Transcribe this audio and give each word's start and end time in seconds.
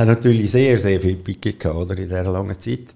habe 0.00 0.12
natürlich 0.12 0.50
sehr, 0.50 0.78
sehr 0.78 1.00
viel 1.00 1.16
Picke 1.16 1.72
oder, 1.72 1.96
in 1.96 2.08
dieser 2.08 2.24
langen 2.24 2.58
Zeit. 2.58 2.86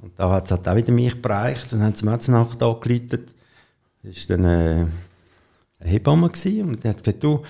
Und 0.00 0.18
da 0.18 0.30
hat 0.30 0.46
es 0.46 0.50
halt 0.50 0.66
auch 0.66 0.76
wieder 0.76 0.92
mich 0.92 1.20
bereicht. 1.20 1.72
Dann 1.72 1.82
haben 1.82 1.94
sie 1.94 2.04
mir 2.04 2.18
Nacht 2.28 2.62
angeleitet. 2.62 3.34
Das 4.02 4.28
war 4.28 4.36
dann 4.36 4.44
äh, 4.44 4.86
eine 5.78 5.90
Hebamme 5.90 6.26
und 6.26 6.44
die 6.44 6.88
hat 6.88 7.04
gesagt, 7.04 7.22
du, 7.22 7.42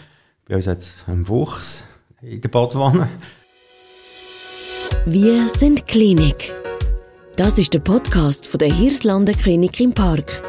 bei 0.46 0.56
uns 0.56 0.66
hat 0.66 0.80
es 0.80 0.92
einen 1.06 1.26
Wuchs 1.28 1.84
in 2.20 2.40
der 2.40 2.48
Badwanne. 2.48 3.08
Wir 5.06 5.48
sind 5.48 5.86
Klinik. 5.86 6.52
Das 7.36 7.58
ist 7.58 7.72
der 7.72 7.80
Podcast 7.80 8.48
von 8.48 8.58
der 8.58 8.72
Hirslanden 8.72 9.36
Klinik 9.36 9.80
im 9.80 9.92
Park. 9.92 10.42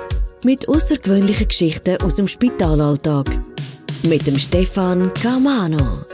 Mit 0.43 0.67
außergewöhnlichen 0.67 1.47
Geschichten 1.47 2.01
aus 2.01 2.15
dem 2.15 2.27
Spitalalltag. 2.27 3.27
Mit 4.03 4.27
dem 4.27 4.37
Stefan 4.37 5.13
Camano. 5.13 6.05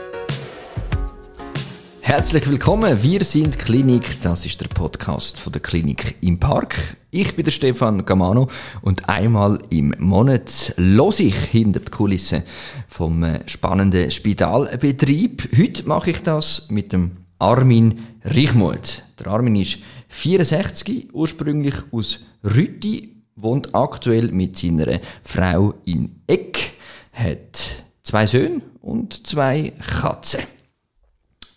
Herzlich 2.10 2.50
willkommen, 2.50 3.04
wir 3.04 3.22
sind 3.22 3.56
Klinik, 3.56 4.20
das 4.20 4.44
ist 4.44 4.60
der 4.60 4.66
Podcast 4.66 5.38
von 5.38 5.52
der 5.52 5.62
Klinik 5.62 6.16
im 6.20 6.40
Park. 6.40 6.96
Ich 7.12 7.36
bin 7.36 7.44
der 7.44 7.52
Stefan 7.52 8.04
Gamano 8.04 8.48
und 8.82 9.08
einmal 9.08 9.60
im 9.70 9.94
Monat 9.96 10.74
los 10.76 11.20
ich 11.20 11.36
hinter 11.36 11.78
die 11.78 11.92
Kulisse 11.92 12.42
vom 12.88 13.22
äh, 13.22 13.48
spannenden 13.48 14.10
Spitalbetrieb. 14.10 15.56
Heute 15.56 15.86
mache 15.86 16.10
ich 16.10 16.20
das 16.24 16.66
mit 16.68 16.92
dem 16.92 17.12
Armin 17.38 18.00
Richmuth. 18.24 19.04
Der 19.20 19.28
Armin 19.28 19.54
ist 19.54 19.78
64, 20.08 21.14
ursprünglich 21.14 21.76
aus 21.92 22.24
Rütti, 22.42 23.22
wohnt 23.36 23.72
aktuell 23.72 24.32
mit 24.32 24.56
seiner 24.56 24.98
Frau 25.22 25.74
in 25.84 26.22
Eck, 26.26 26.72
hat 27.12 27.84
zwei 28.02 28.26
Söhne 28.26 28.62
und 28.80 29.28
zwei 29.28 29.74
Katzen. 30.00 30.40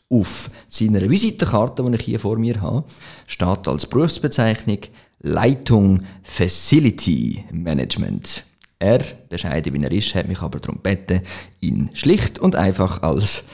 Auf 0.10 0.50
seiner 0.68 1.10
Visitenkarte, 1.10 1.84
die 1.84 1.96
ich 1.96 2.04
hier 2.04 2.20
vor 2.20 2.38
mir 2.38 2.62
habe, 2.62 2.86
steht 3.28 3.68
als 3.68 3.86
Berufsbezeichnung 3.86 4.80
Leitung 5.20 6.04
Facility 6.22 7.46
Management. 7.52 8.44
Er, 8.78 9.00
bescheiden 9.30 9.74
wie 9.74 9.84
er 9.84 9.92
ist, 9.92 10.14
hat 10.14 10.28
mich 10.28 10.42
aber 10.42 10.60
darum 10.60 10.82
gebeten, 10.84 11.22
ihn 11.62 11.90
schlicht 11.94 12.38
und 12.38 12.56
einfach 12.56 13.02
als 13.02 13.46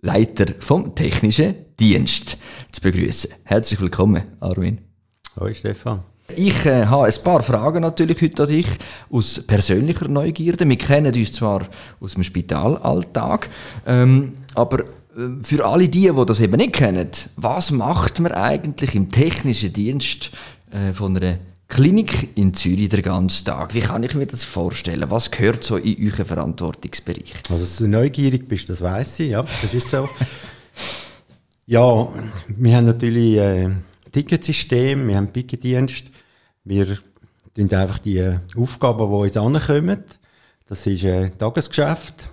Leiter 0.00 0.46
vom 0.60 0.94
technischen 0.94 1.54
Dienst 1.78 2.38
zu 2.72 2.80
begrüßen. 2.80 3.30
Herzlich 3.44 3.80
willkommen, 3.80 4.22
Armin. 4.40 4.78
Hallo 5.38 5.52
Stefan. 5.52 6.00
Ich 6.34 6.66
äh, 6.66 6.86
habe 6.86 7.06
ein 7.06 7.22
paar 7.24 7.42
Fragen 7.42 7.80
natürlich 7.80 8.20
heute 8.20 8.42
an 8.42 8.48
dich 8.48 8.66
aus 9.10 9.46
persönlicher 9.46 10.08
Neugierde. 10.08 10.68
Wir 10.68 10.76
kennen 10.76 11.14
uns 11.14 11.32
zwar 11.32 11.68
aus 12.00 12.14
dem 12.14 12.22
Spitalalltag, 12.22 13.48
ähm, 13.86 14.38
aber 14.54 14.84
für 15.42 15.66
alle 15.66 15.88
die, 15.88 16.10
die 16.12 16.26
das 16.26 16.40
eben 16.40 16.56
nicht 16.56 16.74
kennen, 16.74 17.10
was 17.36 17.70
macht 17.70 18.20
man 18.20 18.32
eigentlich 18.32 18.94
im 18.94 19.10
technischen 19.10 19.72
Dienst 19.72 20.30
äh, 20.70 20.92
von 20.92 21.16
einer 21.16 21.38
Klinik 21.66 22.36
in 22.36 22.54
Zürich 22.54 22.88
den 22.88 23.02
ganzen 23.02 23.44
Tag? 23.44 23.74
Wie 23.74 23.80
kann 23.80 24.02
ich 24.02 24.14
mir 24.14 24.26
das 24.26 24.44
vorstellen? 24.44 25.10
Was 25.10 25.30
gehört 25.30 25.64
so 25.64 25.76
in 25.76 26.06
euren 26.06 26.24
Verantwortungsbereich? 26.24 27.32
Also, 27.48 27.64
dass 27.64 27.76
du 27.76 27.88
neugierig 27.88 28.48
bist, 28.48 28.68
das 28.68 28.80
weiß 28.80 29.20
ich, 29.20 29.30
ja, 29.30 29.42
das 29.42 29.74
ist 29.74 29.90
so. 29.90 30.08
ja, 31.66 32.08
wir 32.48 32.76
haben 32.76 32.86
natürlich 32.86 33.36
äh, 33.36 33.70
Ticketsystem, 34.12 35.08
wir 35.08 35.16
haben 35.16 35.28
Pickendienst, 35.28 36.06
wir 36.64 36.98
sind 37.56 37.74
einfach 37.74 37.98
die 37.98 38.38
Aufgaben, 38.56 39.08
die 39.08 39.14
uns 39.14 39.36
ankommen. 39.36 40.04
Das 40.68 40.86
ist 40.86 41.02
äh, 41.02 41.30
Tagesgeschäft 41.30 42.30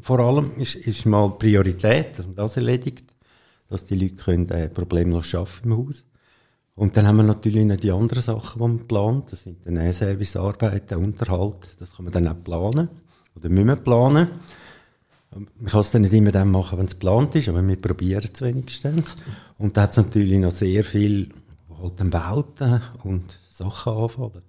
vor 0.00 0.20
allem 0.20 0.52
ist, 0.56 0.74
ist 0.74 1.06
mal 1.06 1.30
Priorität, 1.30 2.18
dass 2.18 2.26
man 2.26 2.36
das 2.36 2.56
erledigt, 2.56 3.04
dass 3.68 3.84
die 3.84 3.94
Leute 3.94 4.14
können, 4.16 4.48
äh, 4.50 4.68
problemlos 4.68 5.34
arbeiten 5.34 5.70
im 5.70 5.76
Haus. 5.76 6.04
Und 6.76 6.96
dann 6.96 7.06
haben 7.06 7.16
wir 7.18 7.22
natürlich 7.22 7.64
noch 7.64 7.76
die 7.76 7.92
anderen 7.92 8.22
Sachen, 8.22 8.58
die 8.58 8.68
man 8.68 8.86
plant. 8.86 9.32
Das 9.32 9.44
sind 9.44 9.64
dann 9.64 9.92
Servicearbeiten, 9.92 10.98
Unterhalt. 10.98 11.76
Das 11.78 11.94
kann 11.94 12.04
man 12.04 12.12
dann 12.12 12.26
auch 12.26 12.42
planen. 12.42 12.88
Oder 13.36 13.48
müssen 13.48 13.66
wir 13.66 13.76
planen. 13.76 14.28
Man 15.30 15.66
kann 15.66 15.80
es 15.80 15.90
dann 15.90 16.02
nicht 16.02 16.14
immer 16.14 16.30
dann 16.30 16.50
machen, 16.50 16.78
wenn 16.78 16.86
es 16.86 16.92
geplant 16.92 17.34
ist, 17.34 17.48
aber 17.48 17.66
wir 17.66 17.76
probieren 17.76 18.28
es 18.32 18.40
wenigstens. 18.40 19.16
Und 19.58 19.76
da 19.76 19.82
hat 19.82 19.90
es 19.90 19.96
natürlich 19.96 20.38
noch 20.38 20.52
sehr 20.52 20.84
viel, 20.84 21.30
halt 21.80 21.98
dann 21.98 22.10
Bauten 22.10 22.80
und 23.02 23.38
Sachen 23.50 23.92
anfallen. 23.92 24.42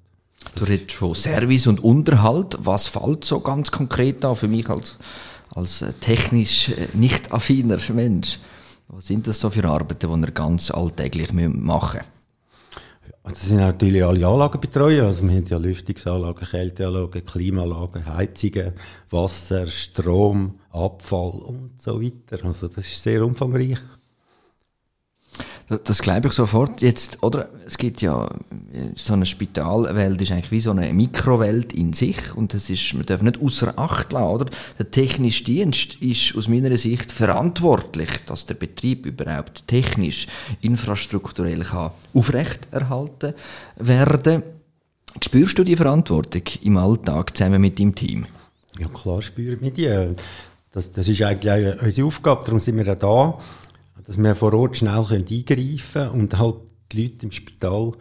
Du 0.56 0.63
redest 0.66 0.91
von 0.91 1.16
Service 1.16 1.67
und 1.67 1.83
Unterhalt. 1.83 2.57
Was 2.59 2.88
fällt 2.88 3.25
so 3.25 3.39
ganz 3.39 3.72
konkret 3.72 4.23
an 4.23 4.35
für 4.35 4.47
mich 4.47 4.69
als 4.69 4.97
als 5.56 5.81
äh, 5.81 5.94
technisch 5.94 6.69
äh, 6.69 6.88
nicht 6.94 7.31
affiner 7.31 7.79
Mensch. 7.94 8.39
Was 8.88 9.07
sind 9.07 9.25
das 9.25 9.39
so 9.39 9.50
für 9.50 9.66
Arbeiten, 9.66 10.22
die 10.22 10.28
ihr 10.28 10.31
ganz 10.31 10.69
alltäglich 10.69 11.33
machen 11.33 12.00
müsst? 12.00 12.11
Also 13.23 13.39
das 13.39 13.47
sind 13.47 13.57
natürlich 13.57 14.06
alle 14.06 14.28
Anlagenbetreuer. 14.28 15.06
Also 15.06 15.23
wir 15.28 15.35
haben 15.35 15.45
ja 15.45 15.57
Lüftungsanlagen, 15.57 16.47
Kälteanlagen, 16.47 17.25
Klimaanlagen, 17.25 18.06
Heizungen, 18.06 18.73
Wasser, 19.09 19.67
Strom, 19.67 20.59
Abfall 20.69 21.31
und 21.31 21.81
so 21.81 22.00
weiter. 22.00 22.45
Also 22.45 22.67
das 22.67 22.85
ist 22.85 23.01
sehr 23.01 23.25
umfangreich. 23.25 23.79
Das 25.67 26.03
glaube 26.03 26.27
ich 26.27 26.33
sofort. 26.33 26.81
Jetzt, 26.81 27.23
oder? 27.23 27.49
Es 27.65 27.79
gibt 27.79 28.01
ja, 28.01 28.29
so 28.95 29.13
eine 29.13 29.25
Spitalwelt 29.25 30.21
ist 30.21 30.31
eigentlich 30.31 30.51
wie 30.51 30.59
so 30.59 30.69
eine 30.69 30.93
Mikrowelt 30.93 31.73
in 31.73 31.91
sich 31.93 32.35
und 32.35 32.53
das 32.53 32.69
ist, 32.69 32.93
man 32.93 33.05
darf 33.05 33.23
nicht 33.23 33.41
außer 33.41 33.73
Acht 33.77 34.11
lassen, 34.11 34.27
oder? 34.27 34.45
Der 34.77 34.91
technische 34.91 35.43
Dienst 35.43 35.95
ist 36.01 36.37
aus 36.37 36.47
meiner 36.47 36.77
Sicht 36.77 37.11
verantwortlich, 37.11 38.09
dass 38.27 38.45
der 38.45 38.53
Betrieb 38.53 39.07
überhaupt 39.07 39.67
technisch, 39.67 40.27
infrastrukturell 40.61 41.63
kann 41.63 41.91
aufrechterhalten 42.13 43.33
werden. 43.77 44.43
Spürst 45.23 45.57
du 45.57 45.63
die 45.63 45.77
Verantwortung 45.77 46.43
im 46.61 46.77
Alltag 46.77 47.35
zusammen 47.35 47.61
mit 47.61 47.79
deinem 47.79 47.95
Team? 47.95 48.27
Ja, 48.77 48.87
klar 48.89 49.21
spüren 49.23 49.61
wir 49.61 49.71
die. 49.71 50.15
Das, 50.71 50.91
das 50.91 51.07
ist 51.07 51.23
eigentlich 51.23 51.51
auch 51.51 51.81
unsere 51.81 52.07
Aufgabe, 52.07 52.43
darum 52.43 52.59
sind 52.59 52.77
wir 52.77 52.85
ja 52.85 52.95
da 52.95 53.39
dass 54.05 54.17
wir 54.17 54.35
vor 54.35 54.53
Ort 54.53 54.77
schnell 54.77 55.05
eingreifen 55.09 55.79
können 55.93 56.09
und 56.09 56.38
halt 56.38 56.55
die 56.91 57.03
Leute 57.03 57.25
im 57.25 57.31
Spital 57.31 57.93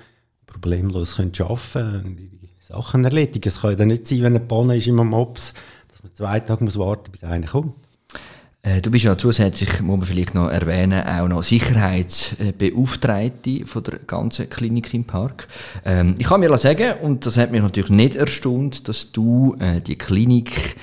problemlos 0.47 1.17
können 1.17 1.33
arbeiten 1.39 2.07
und 2.07 2.21
ihre 2.21 2.31
Sachen 2.61 3.05
erledigen. 3.05 3.49
Es 3.49 3.61
kann 3.61 3.79
ja 3.79 3.85
nicht 3.85 4.07
sein, 4.07 4.23
wenn 4.23 4.37
eine 4.37 4.41
Panne 4.41 4.77
ist 4.77 4.87
im 4.87 4.97
Mops, 4.97 5.55
dass 5.91 6.03
man 6.03 6.15
zwei 6.15 6.41
Tage 6.41 6.65
muss 6.65 6.79
warten 6.79 7.11
bis 7.11 7.25
einer 7.25 7.47
kommt. 7.47 7.75
Äh, 8.65 8.81
du 8.81 8.91
bist 8.91 9.05
ja 9.05 9.17
zusätzlich, 9.19 9.83
muss 9.83 9.99
man 9.99 10.07
vielleicht 10.07 10.35
noch 10.35 10.49
erwähnen, 10.49 11.07
auch 11.07 11.29
noch 11.29 11.43
Sicherheitsbeauftragte 11.43 13.67
von 13.67 13.83
der 13.83 13.99
ganzen 13.99 14.49
Klinik 14.49 14.95
im 14.95 15.05
Park. 15.05 15.49
Ähm, 15.85 16.15
ich 16.19 16.27
kann 16.27 16.41
mir 16.41 16.57
sagen, 16.57 16.95
und 17.03 17.27
das 17.27 17.37
hat 17.37 17.53
mich 17.53 17.61
natürlich 17.61 17.91
nicht 17.91 18.15
erstaunt, 18.15 18.89
dass 18.89 19.13
du 19.13 19.55
äh, 19.59 19.83
die 19.83 19.97
Klinik 19.97 20.77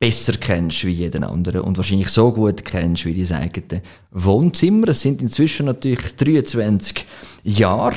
besser 0.00 0.32
kennst 0.40 0.86
wie 0.86 0.92
jeden 0.92 1.22
anderen 1.24 1.60
und 1.60 1.76
wahrscheinlich 1.76 2.08
so 2.08 2.32
gut 2.32 2.64
kennst 2.64 3.04
wie 3.04 3.22
dein 3.22 3.42
eigenes 3.42 3.82
Wohnzimmer. 4.10 4.88
Es 4.88 5.02
sind 5.02 5.20
inzwischen 5.20 5.66
natürlich 5.66 6.16
23 6.16 7.04
Jahre. 7.44 7.96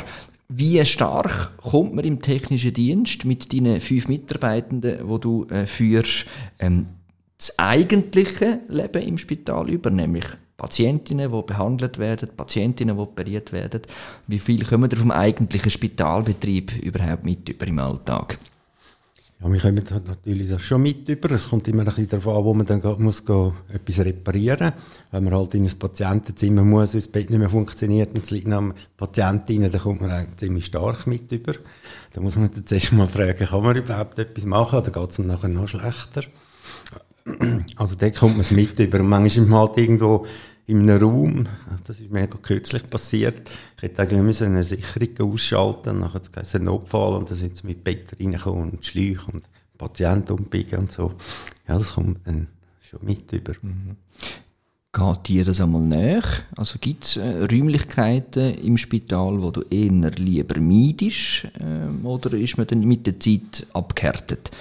Wie 0.50 0.86
stark 0.86 1.58
kommt 1.58 1.96
man 1.96 2.04
im 2.04 2.22
technischen 2.22 2.74
Dienst 2.74 3.24
mit 3.24 3.54
deinen 3.54 3.80
fünf 3.80 4.10
Mitarbeitenden, 4.10 5.00
wo 5.08 5.18
du 5.18 5.46
äh, 5.46 5.66
führst, 5.66 6.26
ähm, 6.60 6.88
das 7.38 7.58
eigentliche 7.58 8.60
Leben 8.68 9.02
im 9.02 9.18
Spital 9.18 9.70
über, 9.70 9.90
nämlich 9.90 10.26
Patientinnen, 10.58 11.32
die 11.32 11.42
behandelt 11.42 11.98
werden, 11.98 12.30
Patientinnen, 12.36 12.96
die 12.98 13.02
operiert 13.02 13.54
werden. 13.54 13.82
Wie 14.28 14.40
viel 14.40 14.66
kommen 14.66 14.92
wir 14.92 14.98
vom 14.98 15.12
eigentlichen 15.12 15.72
Spitalbetrieb 15.72 16.84
überhaupt 16.84 17.24
mit 17.24 17.48
über 17.48 17.66
im 17.66 17.80
Alltag? 17.80 18.38
Ja, 19.44 19.52
wir 19.52 19.60
kommen 19.60 19.84
natürlich 20.08 20.50
das 20.50 20.62
schon 20.62 20.84
mit 20.84 21.10
über. 21.10 21.32
Es 21.32 21.50
kommt 21.50 21.68
immer 21.68 21.82
ein 21.82 21.86
bisschen 21.86 22.08
darauf 22.08 22.28
an, 22.38 22.46
wo 22.46 22.54
man 22.54 22.66
dann 22.66 22.82
muss 23.00 23.26
gehen, 23.26 23.52
etwas 23.74 24.00
reparieren 24.00 24.72
Wenn 25.12 25.24
man 25.26 25.34
halt 25.34 25.54
in 25.56 25.66
ein 25.66 25.78
Patientenzimmer 25.78 26.64
muss, 26.64 26.94
weil 26.94 27.02
das 27.02 27.10
Bett 27.10 27.30
nicht 27.30 27.40
mehr 27.40 27.50
funktioniert 27.50 28.16
und 28.16 28.24
es 28.24 28.32
liegt 28.32 28.50
am 28.54 28.74
Patienten 28.96 29.70
dann 29.70 29.82
kommt 29.82 30.00
man 30.00 30.12
eigentlich 30.12 30.38
ziemlich 30.38 30.66
stark 30.66 31.08
mit 31.08 31.30
über. 31.32 31.56
Da 32.14 32.22
muss 32.22 32.38
man 32.38 32.52
dann 32.52 32.66
zuerst 32.66 32.94
mal 32.94 33.08
fragen, 33.10 33.46
kann 33.46 33.64
man 33.64 33.76
überhaupt 33.76 34.18
etwas 34.18 34.46
machen 34.46 34.80
oder 34.80 34.92
geht 34.92 35.12
es 35.12 35.20
ihm 35.20 35.28
nachher 35.28 35.50
noch 35.50 35.68
schlechter? 35.68 36.24
Also 37.76 37.96
da 37.96 38.10
kommt 38.12 38.34
man 38.34 38.42
es 38.42 38.52
mit 38.52 38.80
über. 38.80 39.02
Und 39.02 39.10
manchmal 39.10 39.44
ist 39.44 39.50
man 39.50 39.60
halt 39.60 39.78
irgendwo 39.78 40.26
in 40.66 40.90
einem 40.90 41.02
Raum, 41.02 41.48
das 41.86 42.00
ist 42.00 42.12
mir 42.12 42.28
kürzlich 42.28 42.90
passiert, 42.90 43.50
ich 43.78 43.84
hätte 43.84 44.02
eigentlich 44.02 44.42
eine 44.42 44.64
Sicherung 44.64 45.34
ausschalten 45.34 46.00
nachher 46.00 46.22
hat 46.22 46.38
es 46.38 46.56
einen 46.56 46.66
Notfall 46.66 47.16
und 47.16 47.30
dann 47.30 47.38
sind 47.38 47.58
sie 47.58 47.68
mit 47.68 47.84
Bett 47.84 48.16
reingekommen 48.20 48.72
und 48.72 48.86
Schläuche 48.86 49.32
und 49.32 49.44
Patienten 49.78 50.34
umbiegen 50.34 50.80
und 50.80 50.92
so. 50.92 51.14
Ja, 51.68 51.78
das 51.78 51.94
kommt 51.94 52.26
dann 52.26 52.48
schon 52.82 53.00
mit 53.04 53.32
über. 53.34 53.54
Mhm. 53.62 53.98
Geht 54.96 55.28
dir 55.28 55.44
das 55.44 55.60
einmal 55.60 55.82
näher? 55.82 56.24
Also 56.56 56.78
gibt 56.80 57.06
es 57.06 57.18
äh, 57.18 57.46
Räumlichkeiten 57.52 58.54
im 58.60 58.78
Spital, 58.78 59.42
wo 59.42 59.50
du 59.50 59.62
eher 59.64 60.12
lieber 60.12 60.60
meidest? 60.62 61.46
Äh, 61.60 62.06
oder 62.06 62.34
ist 62.34 62.58
man 62.58 62.68
dann 62.68 62.82
mit 62.82 63.08
der 63.08 63.20
Zeit 63.20 63.66
abgehärtet? 63.74 64.52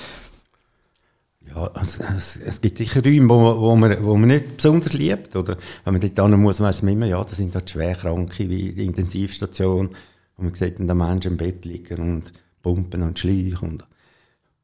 Ja, 1.55 1.65
also, 1.75 2.05
es, 2.17 2.37
es 2.37 2.61
gibt 2.61 2.79
sicher 2.79 3.03
Räume, 3.05 3.29
wo, 3.29 3.61
wo, 3.61 3.77
man, 3.77 4.03
wo 4.05 4.17
man 4.17 4.29
nicht 4.29 4.57
besonders 4.57 4.93
liebt. 4.95 5.37
Oder 5.37 5.59
wenn 5.85 5.95
man 5.95 6.01
dort 6.01 6.31
hin 6.31 6.41
muss, 6.41 6.61
weiss 6.61 6.83
man 6.83 6.95
immer, 6.95 7.07
ja, 7.07 7.23
das 7.23 7.37
sind 7.37 7.55
halt 7.55 7.69
Schwerkranke 7.69 8.49
wie 8.49 8.73
die 8.73 8.87
Intensivstation, 8.87 9.91
wo 10.37 10.45
man 10.45 10.55
sieht, 10.55 10.77
da 10.79 10.95
Menschen 10.95 11.33
im 11.33 11.37
Bett 11.37 11.65
liegen 11.65 12.01
und 12.01 12.33
pumpen 12.63 13.03
und 13.03 13.19
schleichen 13.19 13.71
und, 13.71 13.87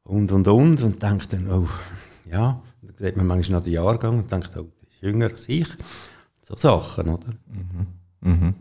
und, 0.03 0.31
und, 0.31 0.47
und, 0.47 0.83
und 0.83 1.03
denkt 1.03 1.33
dann, 1.33 1.51
oh, 1.51 1.67
ja, 2.29 2.61
dann 2.81 2.95
sieht 2.97 3.17
man 3.17 3.27
manchmal 3.27 3.59
noch 3.59 3.65
den 3.65 3.73
Jahrgang 3.73 4.19
und 4.19 4.31
denkt, 4.31 4.51
oh, 4.57 4.63
der 4.81 4.89
ist 4.89 5.01
jünger 5.01 5.27
als 5.27 5.49
ich. 5.49 5.67
So 6.41 6.55
Sachen, 6.55 7.09
oder? 7.09 7.33
Mhm. 7.47 7.87
Mhm. 8.21 8.55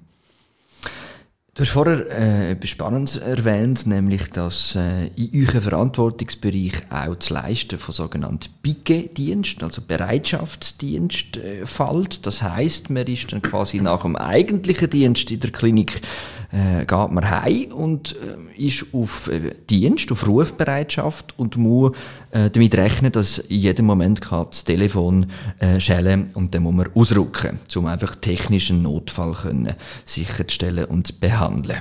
Du 1.58 1.62
hast 1.62 1.72
vorher 1.72 2.06
äh, 2.08 2.52
etwas 2.52 2.70
Spannendes 2.70 3.16
erwähnt, 3.16 3.84
nämlich, 3.84 4.30
dass 4.30 4.76
äh, 4.76 5.08
in 5.16 5.44
euren 5.44 5.60
Verantwortungsbereich 5.60 6.84
auch 6.88 7.16
das 7.16 7.30
Leisten 7.30 7.80
von 7.80 7.92
sogenannten 7.92 8.50
Piquet-Dienst, 8.62 9.60
also 9.64 9.82
Bereitschaftsdienst, 9.82 11.36
äh, 11.38 11.66
fällt. 11.66 12.24
Das 12.26 12.42
heißt, 12.42 12.90
man 12.90 13.08
ist 13.08 13.32
dann 13.32 13.42
quasi 13.42 13.80
nach 13.80 14.02
dem 14.02 14.14
eigentlichen 14.14 14.88
Dienst 14.88 15.32
in 15.32 15.40
der 15.40 15.50
Klinik 15.50 16.00
äh, 16.50 16.84
geht 16.84 17.10
man 17.10 17.30
heim 17.30 17.72
und 17.72 18.16
äh, 18.16 18.66
ist 18.66 18.86
auf 18.92 19.28
äh, 19.28 19.54
Dienst, 19.68 20.10
auf 20.12 20.26
Rufbereitschaft 20.26 21.38
und 21.38 21.56
muss 21.56 21.92
äh, 22.30 22.50
damit 22.50 22.76
rechnen, 22.76 23.12
dass 23.12 23.38
in 23.38 23.60
jedem 23.60 23.86
Moment 23.86 24.20
das 24.30 24.64
Telefon 24.64 25.26
äh, 25.58 25.80
schellen 25.80 26.30
und 26.34 26.54
dann 26.54 26.62
muss 26.62 26.74
man 26.74 26.88
ausrücken, 26.94 27.58
um 27.76 27.86
einfach 27.86 28.14
technischen 28.14 28.82
Notfall 28.82 29.34
können 29.34 29.74
sicherzustellen 30.04 30.86
und 30.86 31.20
behandeln. 31.20 31.80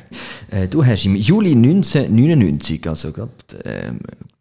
Äh, 0.51 0.67
du 0.67 0.85
hast 0.85 1.05
im 1.05 1.15
Juli 1.15 1.51
1999, 1.51 2.87
also 2.87 3.11
gerade 3.11 3.31
äh, 3.63 3.91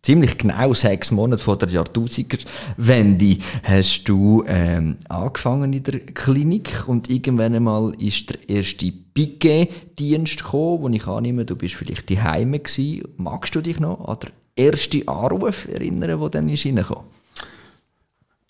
ziemlich 0.06 0.38
genau 0.38 0.72
sechs 0.72 1.10
Monate 1.10 1.42
vor 1.42 1.58
der 1.58 1.68
Jahrtausenderwende 1.68 3.38
hast 3.64 4.04
du 4.04 4.44
ähm, 4.46 4.98
angefangen 5.08 5.72
in 5.72 5.82
der 5.82 5.98
Klinik 5.98 6.84
und 6.86 7.10
irgendwann 7.10 7.56
einmal 7.56 7.92
ist 7.98 8.30
der 8.30 8.48
erste 8.48 8.92
Piquet-Dienst 8.92 10.44
gekommen, 10.44 10.82
wo 10.82 10.88
ich 10.90 11.08
annehme, 11.08 11.44
du 11.44 11.56
bist 11.56 11.74
vielleicht 11.74 12.08
die 12.08 12.20
Heime 12.20 12.60
gewesen. 12.60 13.02
Magst 13.16 13.56
du 13.56 13.60
dich 13.60 13.80
noch 13.80 14.06
an 14.06 14.18
den 14.20 14.30
ersten 14.54 15.08
Anruf 15.08 15.66
erinnern, 15.66 16.20
der 16.20 16.28
dann 16.28 16.48
ist 16.50 16.64
reingekommen? 16.64 17.06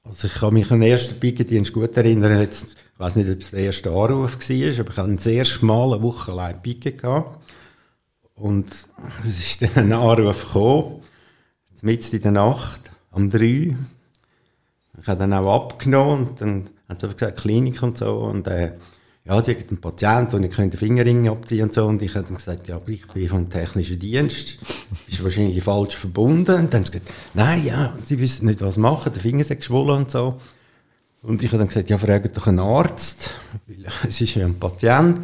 Also 0.04 0.26
ich 0.26 0.34
kann 0.34 0.52
mich 0.52 0.70
an 0.70 0.80
den 0.80 0.90
ersten 0.90 1.18
Piquet-Dienst 1.18 1.72
gut 1.72 1.96
erinnern. 1.96 2.38
Jetzt, 2.38 2.74
ich 2.74 3.00
weiß 3.00 3.16
nicht, 3.16 3.30
ob 3.30 3.40
es 3.40 3.52
der 3.52 3.60
erste 3.60 3.88
Anruf 3.88 4.36
war, 4.36 4.66
aber 4.66 4.68
ich 4.68 4.78
hatte 4.98 5.14
das 5.14 5.26
erste 5.26 5.64
Mal 5.64 5.94
eine 5.94 6.02
Woche 6.02 6.32
allein 6.32 6.60
Piquet. 6.60 7.24
Und 8.34 8.66
es 9.26 9.38
ist 9.38 9.62
dann 9.62 9.70
ein 9.74 9.92
Anruf 9.94 10.44
gekommen 10.44 11.00
mitten 11.82 12.16
in 12.16 12.22
der 12.22 12.32
Nacht, 12.32 12.80
um 13.10 13.30
drei. 13.30 13.76
Ich 15.00 15.06
habe 15.06 15.18
dann 15.20 15.32
auch 15.32 15.64
abgenommen 15.64 16.28
und 16.28 16.40
dann 16.40 16.70
hat 16.88 17.00
sie 17.00 17.08
gesagt, 17.08 17.38
Klinik 17.38 17.82
und 17.82 17.98
so. 17.98 18.18
Und, 18.18 18.46
äh, 18.46 18.72
ja, 19.26 19.42
sie 19.42 19.56
hat 19.56 19.68
einen 19.68 19.80
Patienten, 19.80 20.36
und 20.36 20.44
ich 20.44 20.52
könnte 20.52 20.76
den 20.76 20.86
Fingerring 20.86 21.28
abziehen 21.28 21.64
und 21.64 21.74
so. 21.74 21.84
Und 21.86 22.00
ich 22.00 22.14
habe 22.14 22.26
dann 22.26 22.36
gesagt, 22.36 22.68
ja, 22.68 22.76
aber 22.76 22.88
ich 22.88 23.06
bin 23.08 23.28
vom 23.28 23.50
technischen 23.50 23.98
Dienst. 23.98 24.58
Ist 25.08 25.24
wahrscheinlich 25.24 25.62
falsch 25.64 25.96
verbunden. 25.96 26.54
Und 26.54 26.72
dann 26.72 26.80
hat 26.80 26.86
sie 26.86 27.00
gesagt, 27.00 27.12
nein, 27.34 27.64
ja, 27.64 27.92
sie 28.04 28.20
wissen 28.20 28.46
nicht, 28.46 28.60
was 28.60 28.76
machen. 28.76 29.12
Der 29.12 29.20
Finger 29.22 29.40
ist 29.40 29.50
geschwollen 29.50 30.04
und 30.04 30.10
so. 30.12 30.40
Und 31.22 31.42
ich 31.42 31.48
habe 31.48 31.58
dann 31.58 31.66
gesagt, 31.66 31.90
ja, 31.90 31.98
fragt 31.98 32.36
doch 32.36 32.46
einen 32.46 32.60
Arzt. 32.60 33.30
Weil 33.66 33.86
es 34.08 34.20
ist 34.20 34.36
ja 34.36 34.46
ein 34.46 34.60
Patient. 34.60 35.18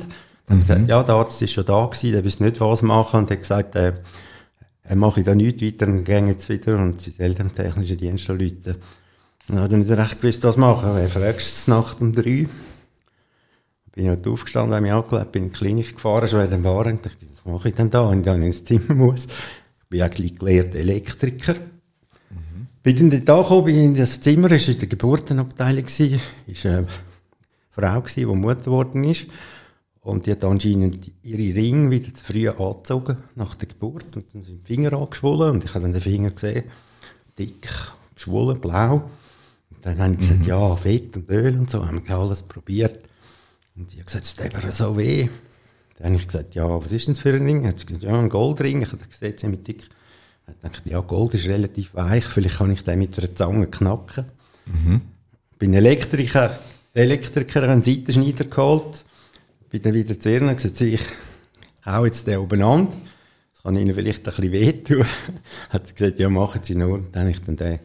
Dann 0.47 0.57
mhm. 0.57 0.61
hat 0.61 0.61
sie 0.61 0.67
gesagt, 0.67 0.89
ja, 0.89 1.03
der 1.05 1.15
Arzt 1.15 1.41
ist 1.41 1.53
schon 1.53 1.65
da 1.65 1.87
gewesen, 1.87 2.13
der 2.13 2.25
wusste 2.25 2.43
nicht, 2.43 2.61
was 2.61 2.83
machen. 2.83 3.21
Und 3.21 3.31
er 3.31 3.37
hat 3.37 3.41
gesagt, 3.41 3.77
äh, 3.77 3.93
er 4.85 4.97
mache 4.97 5.21
ich 5.21 5.27
da 5.27 5.35
nichts 5.35 5.63
weiter 5.63 5.87
und 5.87 6.05
gehe 6.05 6.27
jetzt 6.27 6.49
wieder 6.49 6.79
und 6.79 7.01
sie 7.01 7.11
selten 7.11 7.43
am 7.43 7.55
technischen 7.55 7.97
Dienst 7.97 8.29
anrufen. 8.29 8.77
Dann 9.49 9.61
hat 9.61 9.73
er 9.73 9.79
nicht 9.79 9.91
recht 9.91 10.21
gewusst, 10.21 10.45
was 10.45 10.57
machen. 10.57 10.91
Wer 10.95 11.09
fragst 11.09 11.69
Nacht 11.69 12.01
um 12.01 12.13
drei? 12.13 12.47
Bin 13.95 14.05
ich 14.05 14.09
halt 14.09 14.27
aufgestanden, 14.27 14.75
habe 14.75 14.83
mich 14.83 14.93
angelegt, 14.93 15.33
bin 15.33 15.45
in 15.45 15.51
die 15.51 15.57
Klinik 15.57 15.95
gefahren, 15.95 16.27
schon 16.27 16.51
in 16.51 16.65
Waren 16.65 16.93
und 16.93 17.07
dachte, 17.07 17.27
was 17.31 17.45
mache 17.45 17.69
ich 17.69 17.75
denn 17.75 17.91
da, 17.91 18.11
wenn 18.11 18.21
ich 18.21 18.25
dann 18.25 18.43
ins 18.43 18.65
Zimmer 18.65 18.95
muss? 18.95 19.27
Ich 19.27 19.89
bin 19.89 20.01
eigentlich 20.01 20.39
gelehrter 20.39 20.79
Elektriker. 20.79 21.55
Mhm. 22.31 22.67
Bin 22.83 23.11
dann 23.11 23.25
da 23.25 23.43
gekommen, 23.43 23.65
bin 23.67 23.77
in 23.77 23.95
das 23.95 24.21
Zimmer, 24.21 24.51
es 24.51 24.67
war 24.67 24.75
in 24.75 24.81
der 24.81 24.89
Geburtenabteilung, 24.89 25.85
es 25.85 26.01
war 26.65 26.73
eine 26.73 26.87
Frau, 27.71 28.01
die 28.01 28.27
Mutter 28.27 28.63
geworden 28.63 29.05
ist. 29.05 29.27
Und 30.03 30.27
die 30.27 30.33
hat 30.33 30.43
anscheinend 30.43 31.13
ihre 31.23 31.57
Ringe 31.57 31.91
wieder 31.93 32.13
zu 32.13 32.25
früh 32.25 32.49
angezogen, 32.49 33.19
nach 33.37 33.55
der 33.55 33.69
Geburt. 33.69 34.17
Und 34.17 34.35
dann 34.35 34.43
sind 34.43 34.61
die 34.63 34.67
Finger 34.67 34.93
angeschwollen. 34.95 35.53
Und 35.53 35.65
ich 35.65 35.71
habe 35.71 35.83
dann 35.83 35.93
den 35.93 36.03
Finger 36.03 36.31
gesehen, 36.31 36.65
dick, 37.39 37.69
geschwollen, 38.17 38.61
blau. 38.61 39.09
Und 39.71 39.87
dann 39.87 40.01
haben 40.01 40.15
ich 40.15 40.21
gesagt, 40.21 40.41
mhm. 40.41 40.47
ja, 40.49 40.77
Fett 40.77 41.17
und 41.17 41.31
Öl 41.31 41.57
und 41.57 41.71
so, 41.71 41.87
haben 41.87 42.03
wir 42.05 42.19
alles 42.19 42.43
probiert. 42.43 42.99
Und 43.77 43.91
sie 43.93 44.01
hat 44.01 44.07
gesagt, 44.07 44.25
es 44.25 44.35
tut 44.35 44.73
so 44.73 44.99
weh. 44.99 45.29
Dann 45.99 46.07
habe 46.07 46.17
ich 46.17 46.27
gesagt, 46.27 46.57
ja, 46.57 46.69
was 46.69 46.91
ist 46.91 47.07
denn 47.07 47.15
das 47.15 47.23
für 47.23 47.33
ein 47.33 47.47
Ring? 47.47 47.67
Hat 47.67 47.79
sie 47.79 47.87
gesagt, 47.87 48.03
ja, 48.03 48.19
ein 48.19 48.29
Goldring. 48.29 48.83
Ich 48.83 48.91
habe 48.91 49.07
gesehen, 49.07 49.39
ziemlich 49.39 49.63
dick. 49.63 49.89
Ich 50.49 50.55
dachte, 50.61 50.91
ja, 50.91 50.99
Gold 50.99 51.35
ist 51.35 51.47
relativ 51.47 51.95
weich, 51.95 52.25
vielleicht 52.25 52.59
kann 52.59 52.73
ich 52.73 52.83
den 52.83 52.99
mit 52.99 53.17
einer 53.17 53.35
Zange 53.37 53.69
knacken. 53.69 54.25
Mhm. 54.67 55.03
Bin 55.61 55.73
Elektriker, 55.75 56.59
Elektriker, 56.93 57.63
einen 57.63 57.85
Seitenschneider 57.85 58.47
geholt 58.47 59.05
bin 59.73 59.81
dann 59.81 59.95
wieder 59.95 60.21
zu 60.21 60.31
ihr 60.31 60.43
und 60.43 60.55
gesagt, 60.55 60.81
ich 60.83 61.01
hau 61.87 62.05
jetzt 62.05 62.27
den 62.27 62.39
oben 62.39 62.63
an. 62.63 62.89
Das 63.55 63.63
kann 63.63 63.75
Ihnen 63.75 63.95
vielleicht 63.95 64.29
ein 64.29 64.35
bisschen 64.35 64.53
wehtun. 64.53 65.07
hat 65.71 65.87
sie 65.87 65.95
gesagt, 65.95 66.19
ja, 66.19 66.29
machen 66.29 66.63
Sie 66.63 66.75
nur. 66.75 67.03
Dann 67.11 67.23
habe 67.23 67.31
ich 67.31 67.41
dann 67.41 67.57
den 67.57 67.79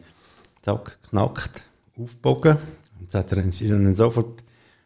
zack, 0.60 0.98
knackt, 1.08 1.62
aufgebogen. 1.98 2.58
Und 3.00 3.14
dann 3.14 3.48
ist 3.48 3.62
dann 3.62 3.94
sofort, 3.94 4.42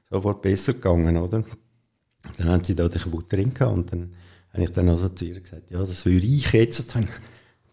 sofort 0.08 0.42
besser 0.42 0.74
gegangen, 0.74 1.16
oder? 1.16 1.42
Dann 2.36 2.48
haben 2.48 2.62
sie 2.62 2.76
da 2.76 2.88
den 2.88 3.00
kaputt 3.00 3.32
drin 3.32 3.52
gehabt. 3.52 3.76
Und 3.76 3.92
dann 3.92 4.14
habe 4.52 4.62
ich 4.62 4.70
dann 4.70 4.88
also 4.88 5.08
zu 5.08 5.24
ihr 5.24 5.40
gesagt, 5.40 5.72
ja, 5.72 5.80
das 5.80 6.06
würde 6.06 6.24
ich 6.24 6.52
jetzt, 6.52 6.94
wenn 6.94 7.08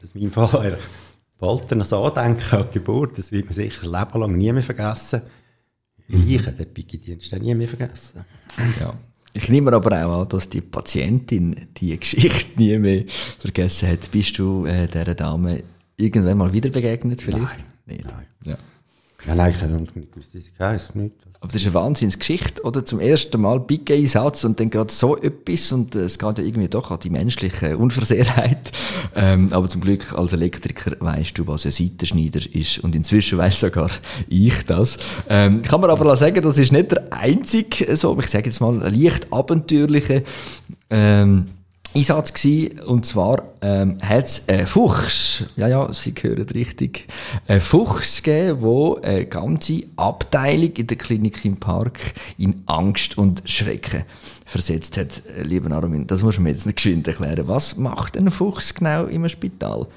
das 0.01 0.15
mein 0.15 0.31
Fall 0.31 0.79
bald 1.37 1.71
an 1.71 1.79
das 1.79 1.93
Andenken 1.93 2.57
an 2.57 2.65
die 2.69 2.79
Geburt, 2.79 3.19
das 3.19 3.31
wird 3.31 3.45
man 3.45 3.53
sicher 3.53 3.83
ein 3.83 3.91
Leben 3.91 4.19
lang 4.19 4.37
nie 4.37 4.51
mehr 4.51 4.63
vergessen. 4.63 5.21
Mhm. 6.07 6.27
Ich 6.27 6.47
habe 6.47 6.57
den 6.57 6.73
Picki-Dienst 6.73 7.31
nie 7.33 7.53
mehr 7.53 7.67
vergessen. 7.67 8.25
Ja. 8.79 8.97
Ich 9.33 9.49
nehme 9.49 9.71
aber 9.73 10.05
auch 10.05 10.21
an, 10.21 10.29
dass 10.29 10.49
die 10.49 10.61
Patientin 10.61 11.67
die 11.77 11.97
Geschichte 11.99 12.59
nie 12.59 12.77
mehr 12.77 13.03
vergessen 13.37 13.89
hat. 13.89 14.11
Bist 14.11 14.37
du 14.37 14.65
äh, 14.65 14.87
dieser 14.87 15.15
Dame 15.15 15.63
irgendwann 15.97 16.37
mal 16.37 16.53
wieder 16.53 16.69
begegnet 16.69 17.21
vielleicht? 17.21 17.43
Nein. 17.43 17.97
Nicht. 17.97 18.05
Nein. 18.05 18.25
Ja. 18.45 18.57
Ja, 19.25 19.35
nein, 19.35 19.53
ich 19.55 19.61
habe 19.61 19.73
nicht 19.73 19.93
gewusst, 20.13 20.31
sie 20.31 20.43
heisst, 20.59 20.95
nicht. 20.95 21.15
Aber 21.41 21.51
das 21.51 21.61
ist 21.61 21.67
eine 21.67 21.73
Wahnsinnsgeschichte, 21.73 22.63
oder? 22.63 22.85
Zum 22.85 22.99
ersten 22.99 23.39
Mal 23.39 23.59
Big-Einsatz 23.61 24.43
und 24.43 24.59
dann 24.59 24.69
gerade 24.69 24.91
so 24.91 25.17
etwas 25.17 25.71
und 25.71 25.95
äh, 25.95 25.99
es 25.99 26.19
geht 26.19 26.37
ja 26.37 26.43
irgendwie 26.43 26.67
doch 26.67 26.91
an 26.91 26.99
die 26.99 27.09
menschliche 27.09 27.77
Unversehrtheit. 27.77 28.71
Ähm, 29.15 29.51
aber 29.51 29.67
zum 29.67 29.81
Glück 29.81 30.13
als 30.13 30.33
Elektriker 30.33 30.95
weißt 30.99 31.37
du, 31.37 31.47
was 31.47 31.65
ein 31.65 31.71
Seitenschneider 31.71 32.41
ist 32.53 32.77
und 32.79 32.95
inzwischen 32.95 33.39
weiß 33.39 33.59
sogar 33.59 33.89
ich 34.27 34.65
das. 34.65 34.99
Ähm, 35.27 35.63
kann 35.63 35.81
man 35.81 35.89
aber 35.89 36.11
auch 36.11 36.15
sagen, 36.15 36.41
das 36.41 36.59
ist 36.59 36.71
nicht 36.71 36.91
der 36.91 37.11
einzige, 37.11 37.95
so, 37.97 38.17
ich 38.19 38.27
sage 38.27 38.45
jetzt 38.45 38.61
mal, 38.61 38.75
leicht 38.77 39.33
abenteuerliche 39.33 40.23
ähm, 40.91 41.47
Einsatz 41.95 42.33
gewesen, 42.33 42.79
und 42.81 43.05
zwar 43.05 43.43
ähm, 43.61 43.97
hat 44.01 44.25
es 44.25 44.47
einen 44.47 44.67
Fuchs, 44.67 45.45
ja, 45.55 45.67
ja, 45.67 45.91
Sie 45.91 46.13
hören 46.21 46.47
richtig, 46.49 47.07
einen 47.47 47.59
Fuchs 47.59 48.21
gegeben, 48.21 48.61
der 48.61 49.09
eine 49.09 49.25
ganze 49.25 49.83
Abteilung 49.95 50.71
in 50.73 50.87
der 50.87 50.97
Klinik 50.97 51.43
im 51.45 51.57
Park 51.57 51.99
in 52.37 52.61
Angst 52.67 53.17
und 53.17 53.41
Schrecken 53.45 54.03
versetzt 54.45 54.97
hat. 54.97 55.23
Äh, 55.35 55.43
lieber 55.43 55.71
Armin, 55.71 56.05
das 56.05 56.21
muss 56.21 56.39
mir 56.39 56.49
jetzt 56.49 56.67
nicht 56.67 56.75
geschwind 56.75 57.07
erklären. 57.07 57.47
Was 57.47 57.75
macht 57.75 58.17
ein 58.17 58.29
Fuchs 58.29 58.73
genau 58.73 59.05
im 59.05 59.27
Spital? 59.27 59.87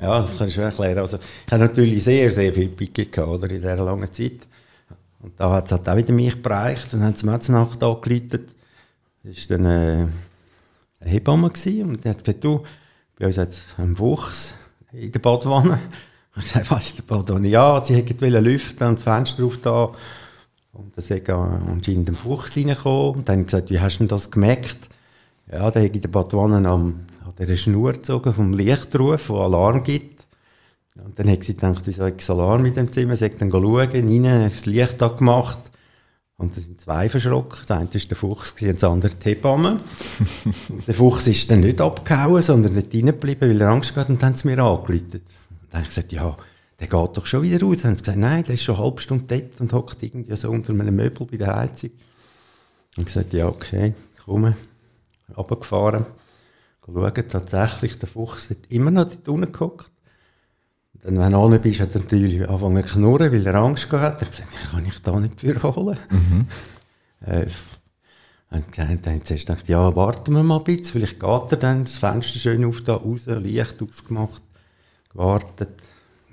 Ja, 0.00 0.20
das 0.20 0.36
kann 0.36 0.48
ich 0.48 0.54
schon 0.54 0.64
erklären. 0.64 0.98
Also, 0.98 1.18
ich 1.18 1.52
habe 1.52 1.64
natürlich 1.64 2.02
sehr, 2.02 2.30
sehr 2.30 2.52
viel 2.52 2.68
Picke 2.68 3.06
gehabt, 3.06 3.30
oder, 3.30 3.50
in 3.50 3.62
dieser 3.62 3.76
langen 3.76 4.12
Zeit. 4.12 4.48
Und 5.22 5.38
da 5.38 5.50
hat 5.52 5.66
es 5.66 5.72
halt 5.72 5.88
auch 5.88 5.96
wieder 5.96 6.12
mich 6.12 6.42
bereicht. 6.42 6.92
Dann 6.92 7.02
haben 7.02 7.14
sie 7.14 7.26
mir 7.26 7.38
Nacht 7.48 7.82
angeleitet. 7.82 8.54
Ist 9.24 9.50
dann, 9.50 9.64
äh, 9.64 10.06
Hebamme 11.06 11.50
gewesen, 11.50 11.88
und 11.88 12.04
die 12.04 12.08
hat 12.08 12.24
gesagt, 12.24 12.44
du, 12.44 12.62
bei 13.18 13.26
uns 13.26 13.38
hat 13.38 13.50
es 13.50 13.62
einen 13.78 13.98
Wuchs 13.98 14.54
in 14.92 15.12
der 15.12 15.20
Badwanne. 15.20 15.78
Ich 16.38 16.54
habe 16.54 16.64
gesagt, 16.64 16.70
was 16.70 16.86
ist 16.88 16.98
der 16.98 17.02
Badwanne? 17.04 17.48
Ja, 17.48 17.82
sie 17.82 17.94
hätte 17.94 18.28
lüften 18.28 18.88
und 18.88 18.96
das 18.96 19.04
Fenster 19.04 19.42
auf 19.46 19.56
da. 19.56 19.84
Und 20.74 20.94
dann 20.94 21.02
ist 21.02 21.30
anscheinend 21.30 22.10
ein 22.10 22.14
Fuchs 22.14 22.54
reingekommen. 22.54 23.14
Und 23.14 23.28
dann 23.30 23.36
habe 23.36 23.40
ich 23.40 23.46
gesagt, 23.46 23.70
wie 23.70 23.80
hast 23.80 23.96
du 23.96 23.98
denn 24.00 24.08
das 24.08 24.30
gemerkt? 24.30 24.76
Ja, 25.50 25.70
da 25.70 25.80
hätte 25.80 25.94
ich 25.94 26.02
der 26.02 26.10
Badwanne 26.10 26.56
an, 26.56 26.66
an 26.66 27.06
dieser 27.38 27.56
Schnur 27.56 27.94
gezogen 27.94 28.34
vom 28.34 28.52
Lichtruf, 28.52 29.28
der 29.28 29.36
Alarm 29.36 29.82
gibt. 29.82 30.26
Und 31.02 31.18
dann 31.18 31.30
hat 31.30 31.44
sie 31.44 31.54
gedacht, 31.54 31.82
wieso 31.86 32.04
habe 32.04 32.16
ich 32.18 32.30
Alarm 32.30 32.62
mit 32.62 32.76
dem 32.76 32.92
Zimmer? 32.92 33.16
Sie 33.16 33.24
hat 33.24 33.40
dann 33.40 33.50
schauen, 33.50 33.78
rein, 33.78 34.22
das 34.22 34.66
Licht 34.66 35.02
angemacht. 35.02 35.58
Und 36.38 36.54
da 36.54 36.60
sind 36.60 36.80
zwei 36.80 37.08
verschrocken. 37.08 37.58
Das 37.60 37.70
eine 37.70 37.88
war 37.92 38.00
der 38.00 38.16
Fuchs 38.16 38.54
und 38.60 38.74
das 38.74 38.84
andere 38.84 39.14
die 39.14 39.24
Hebamme. 39.24 39.80
der 40.86 40.94
Fuchs 40.94 41.26
ist 41.28 41.50
dann 41.50 41.60
nicht 41.60 41.80
abgehauen, 41.80 42.42
sondern 42.42 42.74
nicht 42.74 42.94
reingeblieben, 42.94 43.48
weil 43.48 43.60
er 43.60 43.70
Angst 43.70 43.96
hatte 43.96 44.12
und 44.12 44.22
dann 44.22 44.30
haben 44.30 44.36
sie 44.36 44.48
mir 44.48 44.62
angeläutet. 44.62 45.22
Und 45.50 45.58
dann 45.70 45.80
habe 45.80 45.82
ich 45.84 45.88
gesagt, 45.88 46.12
ja, 46.12 46.36
der 46.78 46.88
geht 46.88 47.16
doch 47.16 47.24
schon 47.24 47.42
wieder 47.42 47.64
raus. 47.64 47.78
Dann 47.78 47.90
haben 47.90 47.96
sie 47.96 48.02
gesagt, 48.02 48.18
nein, 48.18 48.44
der 48.44 48.54
ist 48.54 48.64
schon 48.64 48.76
eine 48.76 48.84
halbe 48.84 49.00
Stunde 49.00 49.24
dort 49.26 49.60
und 49.60 49.72
hockt 49.72 50.02
irgendwie 50.02 50.36
so 50.36 50.50
unter 50.50 50.74
einem 50.74 50.94
Möbel 50.94 51.26
bei 51.26 51.38
der 51.38 51.56
Heizung. 51.56 51.90
Und 52.98 53.06
gesagt, 53.06 53.32
ja, 53.32 53.48
okay, 53.48 53.94
komme, 54.24 54.56
runtergefahren, 55.34 56.04
schauen, 56.84 57.28
tatsächlich, 57.28 57.98
der 57.98 58.08
Fuchs 58.08 58.50
hat 58.50 58.58
immer 58.68 58.90
noch 58.90 59.04
dort 59.04 59.28
unten 59.28 59.52
gehockt. 59.52 59.90
Dann, 61.06 61.18
wenn 61.20 61.32
du 61.32 61.38
unten 61.38 61.60
bist, 61.60 61.78
hat 61.78 61.94
er 61.94 62.00
natürlich 62.00 62.40
angefangen 62.48 62.84
zu 62.84 62.94
knurren, 62.94 63.30
weil 63.30 63.46
er 63.46 63.54
Angst 63.54 63.88
gehabt 63.88 64.20
hat. 64.20 64.22
Hat 64.22 64.30
gesagt, 64.32 64.48
ich 64.60 64.70
kann 64.70 64.84
ich 64.84 65.02
da 65.02 65.20
nicht 65.20 65.40
für 65.40 65.62
holen. 65.62 65.98
Mhm. 66.10 66.46
Äh, 67.24 67.46
und 68.50 68.64
dann 68.76 68.88
haben 68.88 69.00
sie 69.02 69.24
zuerst 69.24 69.46
gedacht, 69.46 69.68
ja, 69.68 69.96
warten 69.96 70.34
wir 70.34 70.42
mal 70.42 70.58
ein 70.58 70.64
bisschen, 70.64 70.84
vielleicht 70.84 71.18
geht 71.18 71.52
er 71.52 71.56
dann, 71.56 71.84
das 71.84 71.96
Fenster 71.96 72.38
schön 72.38 72.62
auf 72.66 72.82
da 72.82 72.94
raus, 72.94 73.22
Licht 73.24 73.82
ausgemacht, 73.82 74.42
gewartet, 75.10 75.82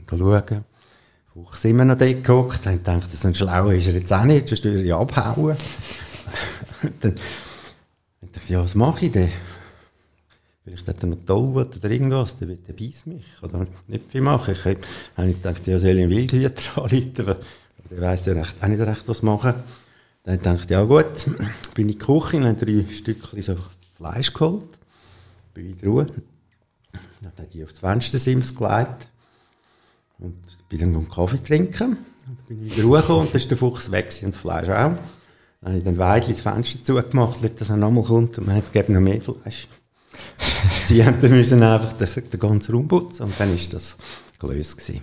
schauen. 0.07 0.65
Fuchs 1.33 1.63
immer 1.63 1.85
noch 1.85 1.97
dort 1.97 2.23
gehockt, 2.23 2.65
dann 2.65 2.79
gedacht, 2.79 3.09
so 3.15 3.27
ein 3.27 3.33
Schlauer 3.33 3.73
ist 3.73 3.87
er 3.87 3.93
jetzt 3.93 4.11
auch 4.11 4.25
nicht, 4.25 4.49
sonst 4.49 4.65
würde 4.65 4.79
er 4.79 4.85
ja 4.85 4.99
abhauen. 4.99 5.55
dann 6.99 7.15
dachte 8.21 8.41
ich, 8.43 8.49
ja, 8.49 8.61
was 8.61 8.75
mache 8.75 9.05
ich 9.05 9.11
denn? 9.13 9.31
Vielleicht 10.63 10.87
hat 10.87 11.03
er 11.03 11.07
noch 11.07 11.25
toll 11.25 11.57
oder 11.57 11.91
irgendwas, 11.91 12.37
dann 12.37 12.49
wird 12.49 12.67
er 12.67 12.73
beißt 12.73 13.07
mich. 13.07 13.25
Oder 13.41 13.67
nicht 13.87 14.09
viel 14.09 14.21
machen. 14.21 14.53
Ich 14.53 14.63
habe 14.63 15.33
gedacht, 15.33 15.67
ja, 15.67 15.77
soll 15.77 15.91
ich 15.91 16.03
einen 16.03 16.09
Wildhüter 16.09 16.77
anrufen, 16.81 17.35
der 17.91 18.01
weiss 18.01 18.25
ja 18.25 18.33
recht, 18.33 18.55
auch 18.61 18.67
nicht 18.67 18.79
recht, 18.79 19.07
was 19.07 19.21
machen. 19.21 19.55
Dann 20.23 20.41
dachte 20.41 20.63
ich, 20.63 20.69
ja 20.69 20.83
gut, 20.83 21.25
bin 21.75 21.87
in 21.87 21.87
die 21.89 21.97
Küche 21.97 22.37
und 22.37 22.45
habe 22.45 22.65
drei 22.65 22.85
Stückchen 22.91 23.41
so 23.41 23.57
Fleisch 23.97 24.33
geholt. 24.33 24.79
Bin 25.53 25.67
wieder 25.67 25.87
ruhig. 25.87 26.07
Dann 26.91 27.31
habe 27.31 27.43
ich 27.45 27.51
die 27.51 27.63
auf 27.63 27.71
das 27.71 27.79
Fenstersims 27.79 28.55
gelegt. 28.55 29.07
Und 30.19 30.35
bin 30.69 30.79
dann 30.79 30.95
einen 30.95 31.09
Kaffee 31.09 31.43
trinken. 31.43 31.97
Dann 32.25 32.37
bin 32.47 32.65
ich 32.65 32.77
wieder 32.77 32.87
hochgekommen 32.87 33.21
und 33.23 33.29
dann 33.29 33.41
ist 33.41 33.51
der 33.51 33.57
Fuchs 33.57 33.91
weg 33.91 34.17
und 34.23 34.33
das 34.33 34.37
Fleisch 34.41 34.69
auch. 34.69 34.93
Dann 35.61 35.71
habe 35.71 35.77
ich 35.77 35.83
dann 35.83 35.97
Weidli 35.97 36.31
das 36.31 36.41
Fenster 36.41 36.83
zugemacht, 36.83 37.39
dass 37.59 37.69
er 37.69 37.75
nochmal 37.77 38.05
kommt 38.05 38.37
und 38.37 38.47
man 38.47 38.55
hat 38.55 38.73
es 38.73 38.89
noch 38.89 39.01
mehr 39.01 39.21
Fleisch. 39.21 39.67
Sie 40.85 41.03
haben 41.03 41.19
müssen 41.29 41.63
einfach 41.63 41.93
den, 41.93 42.39
ganzen 42.39 42.75
Raum 42.75 42.87
putzen 42.87 43.23
und 43.23 43.33
dann 43.39 43.53
ist 43.53 43.73
das 43.73 43.97
gelöst 44.39 44.77
gewesen. 44.77 45.01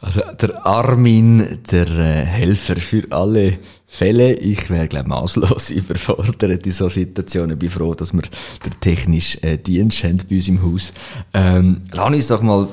Also 0.00 0.20
der 0.40 0.66
Armin, 0.66 1.60
der 1.70 1.88
äh, 1.88 2.24
Helfer 2.24 2.76
für 2.76 3.04
alle 3.10 3.58
Fälle. 3.86 4.34
Ich 4.34 4.68
wäre, 4.68 4.88
glaube 4.88 5.08
maßlos 5.08 5.70
überfordert 5.70 6.66
in 6.66 6.72
solchen 6.72 7.06
Situationen. 7.06 7.52
Ich 7.52 7.58
bin 7.58 7.70
froh, 7.70 7.94
dass 7.94 8.12
wir 8.12 8.22
den 8.22 8.80
technischen 8.80 9.42
äh, 9.42 9.58
Dienst 9.58 10.04
haben 10.04 10.18
bei 10.28 10.36
uns 10.36 10.48
im 10.48 10.62
Haus. 10.62 10.92
Ähm, 11.32 11.82
lass 11.92 12.14
uns 12.14 12.28
doch 12.28 12.42
mal, 12.42 12.68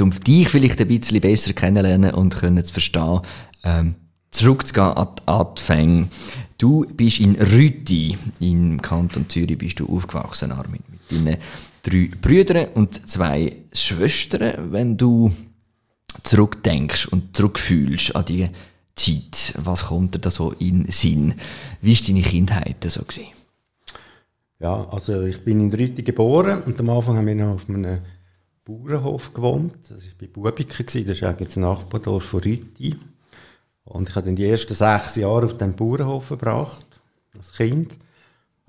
um 0.00 0.10
dich 0.10 0.48
vielleicht 0.48 0.80
ein 0.80 0.88
bisschen 0.88 1.20
besser 1.20 1.52
kennenlernen 1.52 2.14
und 2.14 2.36
können 2.36 2.64
zu 2.64 2.72
verstehen, 2.72 3.20
ähm, 3.64 3.94
zurückzugehen 4.30 4.92
an 4.92 5.08
die 5.18 5.28
Anfänge. 5.28 6.08
Du 6.58 6.84
bist 6.86 7.20
in 7.20 7.36
Rüti, 7.36 8.16
im 8.40 8.82
Kanton 8.82 9.28
Zürich, 9.28 9.58
bist 9.58 9.80
du 9.80 9.88
aufgewachsen, 9.88 10.52
Armin, 10.52 10.82
mit 10.90 11.26
deinen 11.26 11.38
drei 11.82 12.10
Brüdern 12.20 12.68
und 12.74 13.08
zwei 13.08 13.64
Schwestern. 13.72 14.72
Wenn 14.72 14.96
du 14.96 15.32
zurückdenkst 16.24 17.06
und 17.06 17.36
zurückfühlst 17.36 18.16
an 18.16 18.24
die 18.24 18.48
Zeit, 18.94 19.54
was 19.56 19.86
kommt 19.86 20.14
dir 20.14 20.18
da 20.18 20.30
so 20.30 20.52
in 20.52 20.84
den 20.84 20.92
Sinn? 20.92 21.34
Wie 21.80 21.94
war 21.94 22.06
deine 22.06 22.22
Kindheit 22.22 22.84
so? 22.88 23.02
Gewesen? 23.02 23.28
Ja, 24.60 24.88
also 24.88 25.22
ich 25.22 25.44
bin 25.44 25.60
in 25.60 25.72
Rüti 25.72 26.02
geboren 26.02 26.62
und 26.64 26.80
am 26.80 26.90
Anfang 26.90 27.16
haben 27.16 27.26
wir 27.26 27.34
noch 27.36 27.54
auf 27.54 27.68
einem 27.68 28.00
Bauernhof 28.64 29.32
gewohnt. 29.32 29.74
Das 29.88 30.04
war 30.04 30.12
bei 30.20 30.26
Bubiken, 30.26 30.84
das 30.84 30.94
ist 30.96 31.22
eigentlich 31.22 31.48
das 31.48 31.56
Nachbardorf 31.56 32.24
von 32.24 32.40
Rüti. 32.40 32.96
Und 33.88 34.08
ich 34.08 34.16
habe 34.16 34.26
dann 34.26 34.36
die 34.36 34.44
ersten 34.44 34.74
sechs 34.74 35.16
Jahre 35.16 35.46
auf 35.46 35.56
dem 35.56 35.74
Bauernhof 35.74 36.26
verbracht, 36.26 36.86
als 37.36 37.52
Kind. 37.52 37.98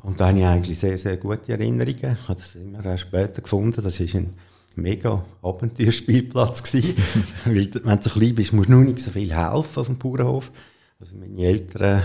Und 0.01 0.19
da 0.19 0.29
habe 0.29 0.39
ich 0.39 0.45
eigentlich 0.45 0.79
sehr, 0.79 0.97
sehr 0.97 1.17
gute 1.17 1.51
Erinnerungen. 1.51 2.17
Ich 2.21 2.27
habe 2.27 2.39
das 2.39 2.55
immer 2.55 2.85
erst 2.85 3.03
später 3.03 3.41
gefunden. 3.41 3.83
Das 3.83 3.99
ist 3.99 4.15
ein 4.15 4.33
mega 4.75 5.25
Abenteuerspielplatz 5.41 6.63
gewesen. 6.63 6.95
Weil, 7.45 7.69
wenn 7.83 7.99
du 7.99 8.09
klein 8.09 8.35
bist, 8.35 8.53
musst 8.53 8.69
du 8.69 8.73
nur 8.73 8.83
nicht 8.85 8.99
so 8.99 9.11
viel 9.11 9.35
helfen 9.35 9.79
auf 9.79 9.87
dem 9.87 9.97
Bauernhof. 9.97 10.51
Also 11.01 11.17
meine 11.17 11.37
älteren 11.41 12.03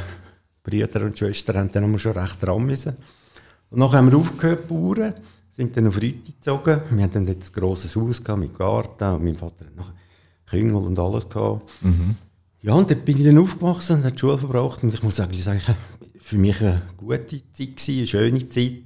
Brüder 0.64 1.02
und 1.02 1.16
Schwestern 1.16 1.56
haben 1.56 1.72
dann 1.72 1.98
schon 1.98 2.12
recht 2.12 2.42
dran 2.42 2.64
müssen. 2.64 2.96
Und 3.70 3.78
nachher 3.78 3.98
haben 3.98 4.10
wir 4.10 4.18
aufgehört, 4.18 4.66
Bauern, 4.66 5.14
sind 5.52 5.76
dann 5.76 5.86
auf 5.86 5.96
Rüti 5.96 6.32
gezogen. 6.32 6.80
Wir 6.90 7.04
hatten 7.04 7.12
dann 7.12 7.26
dort 7.26 7.44
ein 7.44 7.52
grosses 7.52 7.94
Haus 7.94 8.24
gehabt, 8.24 8.40
mit 8.40 8.58
Garten 8.58 9.14
und 9.14 9.24
mein 9.24 9.36
Vater 9.36 9.66
hat 9.66 9.76
noch 9.76 9.92
Küngel 10.46 10.74
und 10.74 10.98
alles 10.98 11.28
gehabt. 11.28 11.70
Mhm. 11.82 12.16
Ja, 12.64 12.72
und 12.72 12.90
dort 12.90 13.04
bin 13.04 13.18
ich 13.18 13.24
dann 13.26 13.36
aufgewachsen 13.36 13.96
und 13.96 14.04
habe 14.04 14.14
die 14.14 14.20
Schule 14.20 14.38
verbracht. 14.38 14.82
Und 14.82 14.94
ich 14.94 15.02
muss 15.02 15.16
sagen, 15.16 15.34
für 16.18 16.38
mich 16.38 16.62
eine 16.62 16.80
gute 16.96 17.26
Zeit 17.52 17.76
gewesen, 17.76 17.98
eine 17.98 18.06
schöne 18.06 18.48
Zeit. 18.48 18.84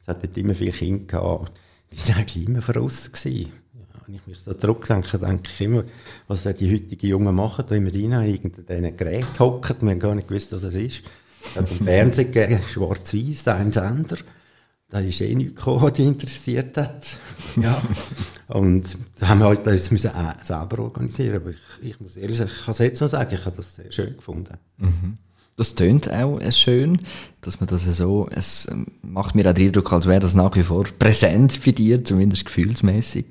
Es 0.00 0.08
hat 0.08 0.24
dort 0.24 0.36
immer 0.36 0.56
viele 0.56 0.72
Kinder 0.72 1.04
gehabt. 1.04 1.52
Wir 1.88 2.08
waren 2.08 2.20
eigentlich 2.20 2.48
immer 2.48 2.62
voraus. 2.62 3.12
Gewesen. 3.12 3.52
Ja, 3.74 4.00
wenn 4.04 4.16
ich 4.16 4.26
mich 4.26 4.40
so 4.40 4.52
zurückdenke, 4.54 5.20
denke 5.20 5.52
ich 5.54 5.60
immer, 5.60 5.84
was 6.26 6.42
die 6.42 6.72
heutigen 6.74 7.06
Jungen 7.06 7.36
machen, 7.36 7.64
da 7.68 7.76
immer 7.76 7.94
rein, 7.94 8.28
irgendein 8.28 8.96
Gerät 8.96 9.38
hocken. 9.38 9.76
Wir 9.82 9.90
haben 9.90 10.00
gar 10.00 10.16
nicht 10.16 10.26
gewusst, 10.26 10.52
was 10.52 10.64
es 10.64 10.74
ist. 10.74 11.04
Es 11.44 11.56
hat 11.56 11.70
im 11.70 11.84
Fernsehen 11.86 12.32
gegeben, 12.32 12.60
schwarz-weiß, 12.72 13.46
ein 13.46 13.72
Sender 13.72 14.16
da 14.92 15.00
ist 15.00 15.22
eh 15.22 15.34
nichts 15.34 15.54
gekommen, 15.54 15.80
was 15.80 15.94
dich 15.94 16.06
interessiert 16.06 16.76
hat. 16.76 17.18
Ja. 17.56 17.82
und 18.48 18.96
da 19.18 19.28
haben 19.28 19.40
wir 19.40 19.46
halt 19.46 19.66
das 19.66 19.90
müssen 19.90 20.10
auch 20.10 20.38
selber 20.42 20.80
organisieren. 20.80 21.36
Aber 21.36 21.50
ich, 21.50 21.56
ich 21.82 22.00
muss 22.00 22.16
ehrlich 22.16 22.36
sagen, 22.36 22.50
ich 22.54 22.64
kann 22.64 22.72
es 22.72 22.78
jetzt 22.78 23.00
noch 23.00 23.08
sagen, 23.08 23.34
ich 23.34 23.44
habe 23.44 23.56
das 23.56 23.76
sehr 23.76 23.90
schön 23.90 24.16
gefunden. 24.16 24.56
Mhm. 24.78 25.18
Das 25.56 25.74
tönt 25.74 26.10
auch 26.10 26.40
schön, 26.50 27.00
dass 27.42 27.60
man 27.60 27.68
das 27.68 27.84
so, 27.84 28.26
es 28.30 28.68
macht 29.02 29.34
mir 29.34 29.48
auch 29.50 29.52
den 29.52 29.66
Eindruck, 29.66 29.92
als 29.92 30.06
wäre 30.06 30.20
das 30.20 30.34
nach 30.34 30.56
wie 30.56 30.62
vor 30.62 30.84
präsent 30.98 31.52
für 31.52 31.72
dich, 31.72 32.04
zumindest 32.04 32.46
gefühlsmäßig. 32.46 33.26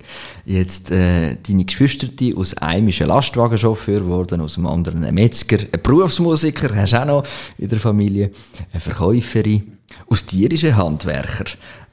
Jetzt, 0.46 0.92
äh, 0.92 1.38
deine 1.42 1.66
Geschwister, 1.66 2.08
aus 2.36 2.56
einem 2.58 2.90
ist 2.90 3.02
ein 3.02 3.08
Lastwagenchauffeur 3.08 4.02
geworden, 4.02 4.42
aus 4.42 4.54
dem 4.54 4.68
anderen 4.68 5.04
ein 5.04 5.16
Metzger, 5.16 5.58
ein 5.60 5.82
Berufsmusiker, 5.82 6.76
hast 6.76 6.94
du 6.94 7.02
auch 7.02 7.06
noch 7.06 7.24
in 7.58 7.70
der 7.70 7.80
Familie, 7.80 8.32
eine 8.72 8.82
Verkäuferin. 8.82 9.78
Aus 10.08 10.26
dir 10.26 10.52
ist 10.52 10.64
ein 10.64 10.78
Handwerker 10.78 11.46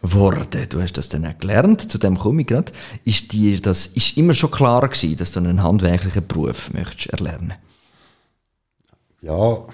geworden. 0.03 0.67
Du 0.69 0.83
hast 0.83 0.99
das 0.99 1.09
dann 1.09 1.25
auch 1.25 1.39
gelernt, 1.39 1.91
zu 1.91 1.99
dem 1.99 2.19
komme 2.19 2.43
ich 2.43 2.49
gerade. 2.49 2.73
Ist 3.05 3.33
dir 3.33 3.61
das, 3.63 3.87
ist 3.87 4.17
immer 4.19 4.35
schon 4.35 4.51
klar 4.51 4.87
gewesen, 4.89 5.17
dass 5.17 5.33
du 5.33 5.41
einen 5.41 5.63
handwerklichen 5.63 6.27
Beruf 6.27 6.73
möchtest 6.73 7.07
erlernen? 7.07 7.55
Ja, 9.21 9.65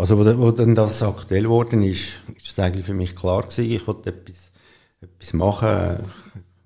also 0.00 0.18
wo, 0.18 0.38
wo 0.38 0.50
dann 0.50 0.74
das 0.74 1.02
aktuell 1.02 1.42
geworden 1.42 1.82
ist, 1.82 2.22
ist 2.36 2.48
es 2.48 2.58
eigentlich 2.58 2.86
für 2.86 2.94
mich 2.94 3.14
klar 3.14 3.42
gewesen, 3.42 3.70
ich 3.70 3.86
wollte 3.86 4.10
etwas, 4.10 4.50
etwas 5.00 5.32
machen 5.34 5.98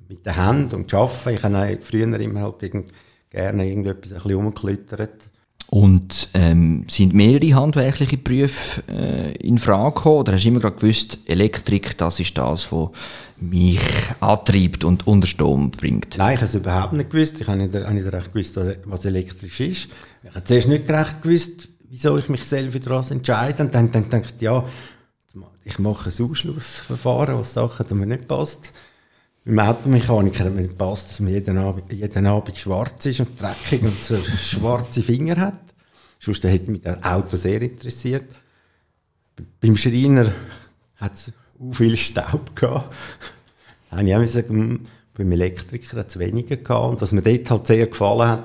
mit 0.09 0.25
den 0.25 0.37
Händen 0.37 0.75
und 0.77 0.95
arbeiten. 0.95 1.35
Ich 1.35 1.43
habe 1.43 1.79
früher 1.83 2.21
immer 2.21 2.41
halt 2.43 2.63
irgend, 2.63 2.93
gerne 3.31 3.69
irgendetwas 3.69 4.13
ein 4.13 4.19
bisschen 4.19 4.35
umgeklettert 4.37 5.31
und 5.75 6.29
ähm, 6.35 6.85
sind 6.89 7.15
mehrere 7.15 7.55
handwerkliche 7.55 8.17
Berufe 8.17 8.83
äh, 8.89 9.33
in 9.39 9.59
Frage 9.59 9.97
gekommen? 9.97 10.19
Oder 10.19 10.35
hast 10.35 10.45
du 10.45 10.49
immer 10.49 10.61
gerade 10.61 10.77
gewusst, 10.77 11.19
Elektrik, 11.27 11.99
das 11.99 12.21
ist 12.21 12.39
das, 12.39 12.71
was 12.71 12.91
mich 13.39 13.81
antreibt 14.21 14.85
und 14.85 15.07
unter 15.09 15.27
Strom 15.27 15.73
bringt? 15.73 16.17
Nein, 16.17 16.35
ich 16.35 16.41
habe 16.41 16.47
es 16.47 16.55
überhaupt 16.55 16.93
nicht 16.93 17.11
gewusst. 17.11 17.41
Ich 17.41 17.49
habe 17.49 17.59
nicht, 17.59 17.75
habe 17.75 17.93
nicht 17.93 18.13
recht 18.13 18.33
gewusst, 18.33 18.57
was 18.85 19.05
elektrisch 19.05 19.61
ist. 19.61 19.89
Ich 20.23 20.31
habe 20.33 20.45
zuerst 20.45 20.69
nicht 20.69 20.89
recht 20.89 21.23
gewusst, 21.23 21.69
wieso 21.89 22.19
ich 22.19 22.29
mich 22.29 22.45
selbst 22.45 22.87
daraus 22.87 23.11
entscheide. 23.11 23.63
Und 23.63 23.75
dann, 23.75 23.91
denke 23.91 24.23
ich, 24.35 24.41
ja, 24.41 24.65
ich 25.65 25.79
mache 25.79 26.11
ein 26.11 26.31
Ausschlussverfahren, 26.31 27.39
was 27.39 27.55
Sachen 27.55 27.87
die 27.89 27.95
mir 27.95 28.07
nicht 28.07 28.29
passt. 28.29 28.73
Beim 29.45 29.59
Automechaniker 29.59 30.45
hat 30.45 30.55
mir 30.55 30.63
nicht 30.63 30.79
passt, 30.79 31.11
dass 31.11 31.21
man 31.21 31.33
jeden 31.33 31.59
Abend, 31.59 31.93
jeden 31.93 32.27
Abend 32.27 32.57
schwarz 32.57 33.05
ist 33.07 33.21
und 33.21 33.41
dreckig 33.41 33.83
und 33.83 34.03
so 34.03 34.17
schwarze 34.17 35.03
Finger 35.03 35.37
hat. 35.37 35.61
Sonst 36.19 36.45
hätte 36.45 36.71
mich 36.71 36.83
das 36.83 37.03
Auto 37.03 37.37
sehr 37.37 37.61
interessiert. 37.61 38.25
Beim 39.61 39.77
Schreiner 39.77 40.33
hat 40.97 41.15
es 41.15 41.33
auch 41.61 41.75
viel 41.75 41.97
Staub 41.97 42.57
gehabt. 42.57 42.95
Da 43.91 43.99
habe 43.99 44.09
ich 44.09 44.15
auch 44.15 44.21
gesagt, 44.21 44.49
hm, 44.49 44.81
beim 45.15 45.33
Elektriker 45.33 45.99
hat 45.99 46.09
es 46.09 46.19
weniger 46.19 46.57
gehabt. 46.57 46.91
Und 46.93 47.03
was 47.03 47.13
mir 47.13 47.23
dort 47.23 47.51
halt 47.51 47.67
sehr 47.67 47.87
gefallen 47.87 48.29
hat, 48.29 48.45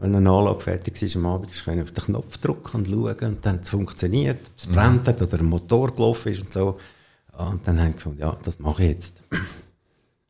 wenn 0.00 0.14
eine 0.14 0.30
Anlage 0.30 0.60
fertig 0.60 1.00
ist 1.02 1.16
am 1.16 1.26
Abend, 1.26 1.52
können 1.64 1.82
auf 1.82 1.92
den 1.92 2.04
Knopf 2.04 2.38
drücken 2.38 2.78
und 2.78 2.86
schauen 2.88 3.34
und 3.34 3.46
dann 3.46 3.54
hat 3.56 3.62
es 3.64 3.70
funktioniert, 3.70 4.40
ob 4.40 4.58
es 4.58 4.66
brennt 4.66 5.06
hat 5.06 5.20
oder 5.20 5.38
ein 5.38 5.44
Motor 5.44 5.94
gelaufen 5.94 6.32
ist 6.32 6.40
und 6.42 6.52
so. 6.52 6.78
Und 7.36 7.66
dann 7.66 7.78
habe 7.78 7.90
ich 7.90 7.96
gefunden, 7.96 8.20
ja, 8.20 8.36
das 8.42 8.58
mache 8.58 8.82
ich 8.82 8.88
jetzt. 8.90 9.22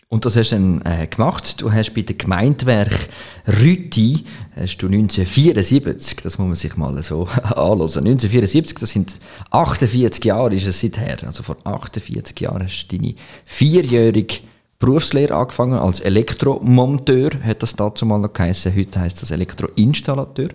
Und 0.08 0.24
das 0.24 0.36
hast 0.36 0.50
du 0.50 0.56
dann 0.56 0.82
äh, 0.82 1.06
gemacht. 1.06 1.60
Du 1.60 1.72
hast 1.72 1.94
bei 1.94 2.02
dem 2.02 2.18
Gemeindewerk 2.18 3.08
Rüti, 3.46 4.24
hast 4.56 4.78
du 4.78 4.86
1974, 4.86 6.18
das 6.20 6.36
muss 6.36 6.48
man 6.48 6.56
sich 6.56 6.76
mal 6.76 7.00
so 7.00 7.24
anhören, 7.42 7.82
1974, 7.82 8.78
das 8.78 8.90
sind 8.90 9.20
48 9.50 10.24
Jahre 10.24 10.52
ist 10.52 10.66
es 10.66 10.80
seither, 10.80 11.24
also 11.24 11.44
vor 11.44 11.58
48 11.62 12.40
Jahren 12.40 12.64
hast 12.64 12.88
du 12.88 12.96
deine 12.96 13.14
vierjährige 13.44 14.38
Berufslehre 14.80 15.34
angefangen 15.34 15.78
als 15.78 16.00
Elektromonteur, 16.00 17.30
hat 17.44 17.62
das 17.62 17.76
dazu 17.76 18.06
mal 18.06 18.18
noch 18.18 18.32
geheißen. 18.32 18.74
Heute 18.74 18.98
heißt 18.98 19.20
das 19.20 19.30
Elektroinstallateur. 19.30 20.48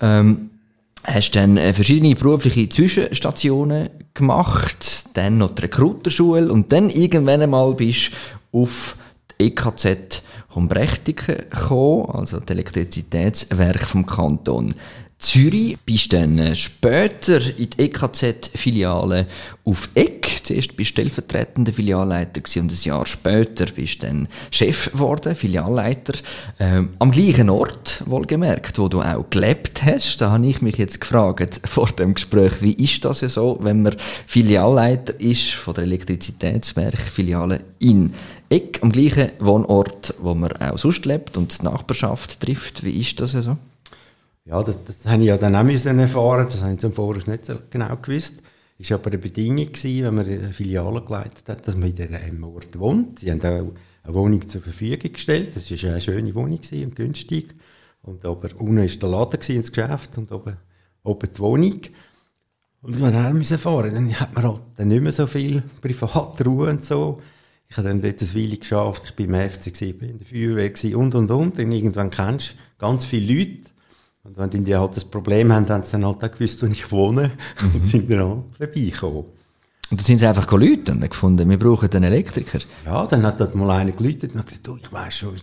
Ähm, 0.00 0.50
hast 1.02 1.32
dann 1.32 1.56
äh, 1.56 1.74
verschiedene 1.74 2.14
berufliche 2.14 2.68
Zwischenstationen 2.68 3.90
gemacht, 4.14 5.06
dann 5.14 5.38
noch 5.38 5.54
die 5.54 5.62
Rekruterschule 5.62 6.50
und 6.50 6.72
dann 6.72 6.90
irgendwann 6.90 7.42
einmal 7.42 7.74
bist 7.74 8.12
du 8.52 8.62
auf 8.62 8.96
die 9.32 9.46
EKZ 9.46 10.22
Humbrechtiken 10.56 11.36
gekommen, 11.48 12.10
also 12.10 12.40
das 12.40 12.50
Elektrizitätswerk 12.50 13.84
vom 13.84 14.06
Kanton 14.06 14.74
Zürich, 15.18 15.78
bist 15.86 16.12
dann 16.12 16.38
äh, 16.38 16.54
später 16.54 17.40
in 17.56 17.70
die 17.70 17.84
EKZ-Filiale 17.84 19.26
auf 19.64 19.88
Eck. 19.94 20.40
Zuerst 20.42 20.76
bist 20.76 20.90
du 20.90 20.92
stellvertretender 20.92 21.72
Filialleiter 21.72 22.42
und 22.60 22.70
ein 22.70 22.78
Jahr 22.82 23.06
später 23.06 23.64
bist 23.64 24.02
du 24.02 24.08
dann 24.08 24.28
Chef 24.50 24.92
geworden, 24.92 25.34
Filialleiter. 25.34 26.12
Ähm, 26.60 26.90
am 26.98 27.10
gleichen 27.10 27.48
Ort, 27.48 28.02
wohlgemerkt, 28.04 28.78
wo 28.78 28.88
du 28.88 29.00
auch 29.00 29.30
gelebt 29.30 29.82
hast. 29.84 30.18
Da 30.18 30.32
habe 30.32 30.46
ich 30.46 30.60
mich 30.60 30.76
jetzt 30.76 31.00
gefragt 31.00 31.62
vor 31.64 31.88
dem 31.88 32.12
Gespräch, 32.12 32.60
wie 32.60 32.74
ist 32.74 33.02
das 33.06 33.22
ja 33.22 33.30
so, 33.30 33.58
wenn 33.62 33.82
man 33.82 33.96
Filialleiter 34.26 35.18
ist 35.18 35.54
von 35.54 35.74
der 35.74 35.84
Elektrizitätswerk-Filiale 35.84 37.64
in 37.78 38.12
Eck, 38.48 38.80
am 38.82 38.92
gleichen 38.92 39.30
Wohnort, 39.40 40.14
wo 40.20 40.34
man 40.34 40.52
auch 40.52 40.78
sonst 40.78 41.04
lebt 41.04 41.36
und 41.36 41.60
die 41.60 41.64
Nachbarschaft 41.64 42.40
trifft. 42.40 42.84
Wie 42.84 43.00
ist 43.00 43.18
das 43.20 43.32
ja 43.32 43.42
so? 43.42 43.56
Ja, 44.44 44.62
das, 44.62 44.78
das 44.84 45.04
habe 45.06 45.22
ich 45.22 45.28
ja 45.28 45.36
dann 45.36 45.56
auch 45.56 45.64
erfahren. 45.64 46.46
Das 46.48 46.62
habe 46.62 46.74
ich 46.74 46.78
zum 46.78 46.92
Voraus 46.92 47.26
nicht 47.26 47.46
so 47.46 47.56
genau 47.68 47.96
gewusst. 47.96 48.36
Ist 48.78 48.92
aber 48.92 49.08
eine 49.08 49.18
Bedingung 49.18 49.72
gewesen, 49.72 50.04
wenn 50.04 50.14
man 50.14 50.26
eine 50.26 50.52
Filiale 50.52 51.02
geleitet 51.02 51.48
hat, 51.48 51.66
dass 51.66 51.76
man 51.76 51.88
in 51.88 51.94
diesem 51.96 52.44
Ort 52.44 52.78
wohnt. 52.78 53.18
Sie 53.18 53.30
haben 53.32 53.40
auch 53.40 53.72
eine 54.04 54.14
Wohnung 54.14 54.48
zur 54.48 54.62
Verfügung 54.62 55.12
gestellt. 55.12 55.56
Das 55.56 55.70
war 55.70 55.90
eine 55.90 56.00
schöne 56.00 56.34
Wohnung 56.34 56.60
und 56.60 56.96
günstig. 56.96 57.54
Und 58.02 58.24
aber 58.24 58.48
unten 58.58 58.78
war 58.78 58.86
der 58.86 59.08
Laden 59.08 59.56
ins 59.56 59.72
Geschäft 59.72 60.16
und 60.18 60.30
oben, 60.30 60.56
oben 61.02 61.28
die 61.34 61.38
Wohnung. 61.40 61.80
Und 62.82 63.02
wenn 63.02 63.12
wir 63.12 63.34
müssen 63.34 63.58
fahren, 63.58 63.94
dann 63.94 64.20
hat 64.20 64.34
man 64.34 64.44
halt 64.44 64.60
dann 64.76 64.88
nicht 64.88 65.02
mehr 65.02 65.10
so 65.10 65.26
viel 65.26 65.62
Privatruhe 65.80 66.70
und 66.70 66.84
so. 66.84 67.20
Ich 67.76 67.78
habe 67.78 67.88
dann 67.88 68.00
dort 68.00 68.22
ein 68.22 68.34
Weile 68.34 68.56
geschafft, 68.56 69.02
ich 69.04 69.18
war 69.18 69.26
beim 69.26 69.50
FC, 69.50 69.66
ich 69.66 70.00
war 70.00 70.08
in 70.08 70.18
der 70.18 70.26
Feuerwehr 70.26 70.96
und, 70.96 71.14
und, 71.14 71.30
und. 71.30 71.58
Und 71.58 71.70
irgendwann 71.70 72.08
kennst 72.08 72.52
du 72.52 72.56
ganz 72.78 73.04
viele 73.04 73.34
Leute. 73.34 73.70
Und 74.24 74.38
wenn 74.38 74.64
die 74.64 74.74
halt 74.74 74.96
das 74.96 75.04
Problem 75.04 75.52
haben, 75.52 75.68
haben 75.68 75.84
sie 75.84 75.92
dann 75.92 76.06
halt 76.06 76.24
auch 76.24 76.30
gewusst, 76.30 76.62
wo 76.62 76.66
ich 76.68 76.90
wohne 76.90 77.32
mhm. 77.60 77.74
und 77.74 77.86
sind 77.86 78.10
dann 78.10 78.20
auch 78.22 78.44
vorbeigekommen. 78.56 79.24
Und 79.90 80.00
dann 80.00 80.06
sind 80.06 80.16
sie 80.16 80.26
einfach 80.26 80.50
Leute 80.52 80.90
und 80.90 81.02
gefunden, 81.02 81.50
wir 81.50 81.58
brauchen 81.58 81.92
einen 81.92 82.04
Elektriker. 82.04 82.60
Ja, 82.86 83.04
dann 83.04 83.26
hat 83.26 83.40
dort 83.40 83.54
mal 83.54 83.70
einer 83.70 83.92
geläutet 83.92 84.34
und 84.34 84.46
gesagt, 84.46 84.66
du, 84.66 84.78
ich 84.78 84.90
weiss 84.90 85.18
schon, 85.18 85.34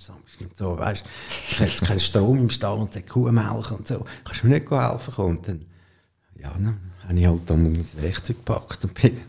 so, 0.55 0.75
weißt, 0.79 1.05
ich 1.51 1.59
habe 1.59 1.69
jetzt 1.69 1.85
keinen 1.85 1.99
Strom 1.99 2.39
im 2.39 2.49
Stall 2.49 2.79
und 2.79 2.95
die 2.95 3.03
Kuh 3.03 3.31
melken 3.31 3.77
und 3.77 3.87
so, 3.87 4.03
kannst 4.25 4.41
du 4.41 4.47
mir 4.47 4.55
nicht 4.59 4.71
helfen? 4.71 5.23
Und 5.23 5.47
dann, 5.47 5.65
ja, 6.41 6.51
dann 6.51 6.79
habe 7.07 7.19
ich 7.19 7.27
halt 7.27 7.41
dann 7.45 7.61
mein 7.61 7.85
Werkzeug 8.01 8.37
gepackt 8.37 8.83
und 8.85 8.95
bin 8.95 9.21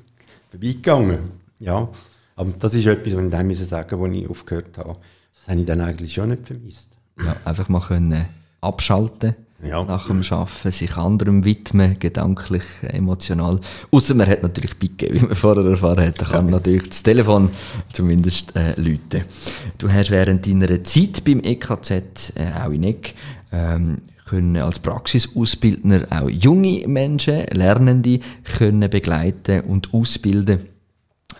vorbeigegangen. 0.51 1.33
Ja, 1.59 1.87
aber 2.37 2.53
das 2.59 2.75
ist 2.75 2.87
etwas, 2.87 3.15
was 3.15 3.25
ich 3.25 3.31
dann 3.31 3.55
sagen 3.55 3.99
muss, 3.99 4.09
als 4.09 4.17
ich 4.17 4.29
aufgehört 4.29 4.79
habe. 4.79 4.97
Das 5.35 5.49
habe 5.49 5.61
ich 5.61 5.67
dann 5.67 5.81
eigentlich 5.81 6.15
schon 6.15 6.31
nicht 6.31 6.47
vermisst. 6.47 6.91
Ja, 7.19 7.37
einfach 7.45 7.69
mal 7.69 7.81
können 7.81 8.27
abschalten 8.61 9.37
ja. 9.63 9.85
nach 9.85 10.07
dem 10.07 10.23
Arbeiten, 10.23 10.71
sich 10.71 10.97
anderem 10.97 11.45
widmen, 11.45 11.99
gedanklich, 11.99 12.65
emotional. 12.83 13.61
Außer 13.91 14.15
man 14.15 14.29
hat 14.29 14.43
natürlich 14.43 14.79
Picke, 14.79 15.13
wie 15.13 15.21
man 15.21 15.35
vorher 15.35 15.65
erfahren 15.65 16.07
hat, 16.07 16.21
da 16.21 16.27
kann 16.27 16.47
ja. 16.47 16.53
natürlich 16.53 16.89
das 16.89 17.03
Telefon 17.03 17.51
zumindest 17.93 18.57
äh, 18.57 18.79
läuten. 18.81 19.23
Du 19.79 19.91
hast 19.91 20.11
während 20.11 20.47
deiner 20.47 20.83
Zeit 20.85 21.25
beim 21.25 21.41
EKZ, 21.41 22.33
äh, 22.37 22.53
auch 22.65 22.71
in 22.71 22.85
Eck, 22.85 23.15
ähm, 23.53 23.99
können 24.27 24.57
als 24.57 24.79
Praxisausbildner 24.79 26.07
auch 26.11 26.31
junge 26.31 26.89
Menschen, 26.89 27.45
Lernende 27.51 28.21
können 28.57 28.89
begleiten 28.89 29.61
und 29.63 29.93
ausbilden 29.93 30.61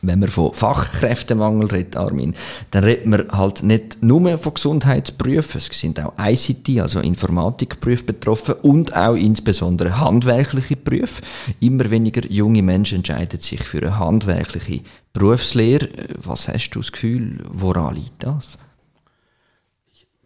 wenn 0.07 0.19
man 0.19 0.29
von 0.29 0.55
Fachkräftemangel 0.55 1.69
redet, 1.69 1.97
Armin, 1.97 2.35
dann 2.71 2.85
redet 2.85 3.07
man 3.07 3.29
halt 3.31 3.63
nicht 3.63 4.03
nur 4.03 4.39
von 4.39 4.55
Gesundheitsberufen. 4.55 5.59
Es 5.59 5.67
sind 5.67 6.01
auch 6.01 6.13
ICT, 6.19 6.81
also 6.81 7.01
Informatikberufe 7.01 8.05
betroffen 8.05 8.55
und 8.63 8.97
auch 8.97 9.15
insbesondere 9.15 9.99
handwerkliche 9.99 10.77
Berufe. 10.77 11.23
Immer 11.61 11.91
weniger 11.91 12.25
junge 12.31 12.63
Menschen 12.63 12.97
entscheiden 12.97 13.41
sich 13.41 13.63
für 13.63 13.79
eine 13.79 13.99
handwerkliche 13.99 14.81
Berufslehre. 15.13 15.89
Was 16.23 16.49
hast 16.49 16.71
du 16.71 16.81
das 16.81 16.93
Gefühl, 16.93 17.45
woran 17.53 17.95
liegt 17.95 18.23
das? 18.23 18.59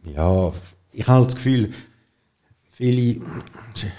Ja, 0.05 0.53
ich 0.92 1.07
habe 1.07 1.26
das 1.26 1.35
Gefühl, 1.35 1.70
Viele 2.79 3.21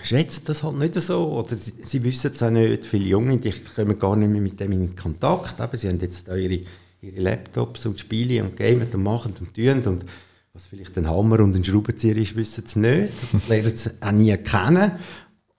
schätzen 0.04 0.44
das 0.46 0.64
halt 0.64 0.78
nicht 0.78 0.96
so 0.96 1.34
oder 1.34 1.58
sie, 1.58 1.74
sie 1.84 2.02
wissen 2.02 2.32
es 2.34 2.42
auch 2.42 2.50
nicht. 2.50 2.86
Viele 2.86 3.08
Junge, 3.10 3.38
die 3.38 3.52
kommen 3.52 4.00
gar 4.00 4.16
nicht 4.16 4.30
mehr 4.30 4.40
mit 4.40 4.58
dem 4.58 4.72
in 4.72 4.96
Kontakt. 4.96 5.60
Aber 5.60 5.76
sie 5.76 5.90
haben 5.90 6.00
jetzt 6.00 6.30
ihre, 6.30 6.62
ihre 7.02 7.20
Laptops 7.20 7.86
und 7.88 8.00
Spiele 8.00 8.42
und 8.42 8.56
gamen 8.56 8.88
und 8.90 9.04
machen 9.04 9.34
und 9.38 9.54
tun 9.54 9.82
und 9.84 10.06
was 10.54 10.68
vielleicht 10.68 10.98
ein 10.98 11.10
Hammer 11.10 11.42
und 11.42 11.58
ein 11.58 11.64
Schraubenzieher 11.66 12.16
ist, 12.16 12.38
wissen 12.38 12.64
sie 12.66 12.80
nicht. 12.80 13.50
Lernen 13.50 13.76
sie 13.76 13.92
auch 14.00 14.12
nie 14.14 14.38
kennen. 14.38 14.94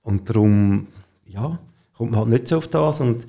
Und 0.01 0.31
darum, 0.31 0.87
ja, 1.27 1.59
kommt 1.93 2.13
man 2.13 2.21
halt 2.21 2.31
nicht 2.31 2.49
so 2.49 2.57
auf 2.57 2.69
das. 2.69 3.01
Und 3.03 3.27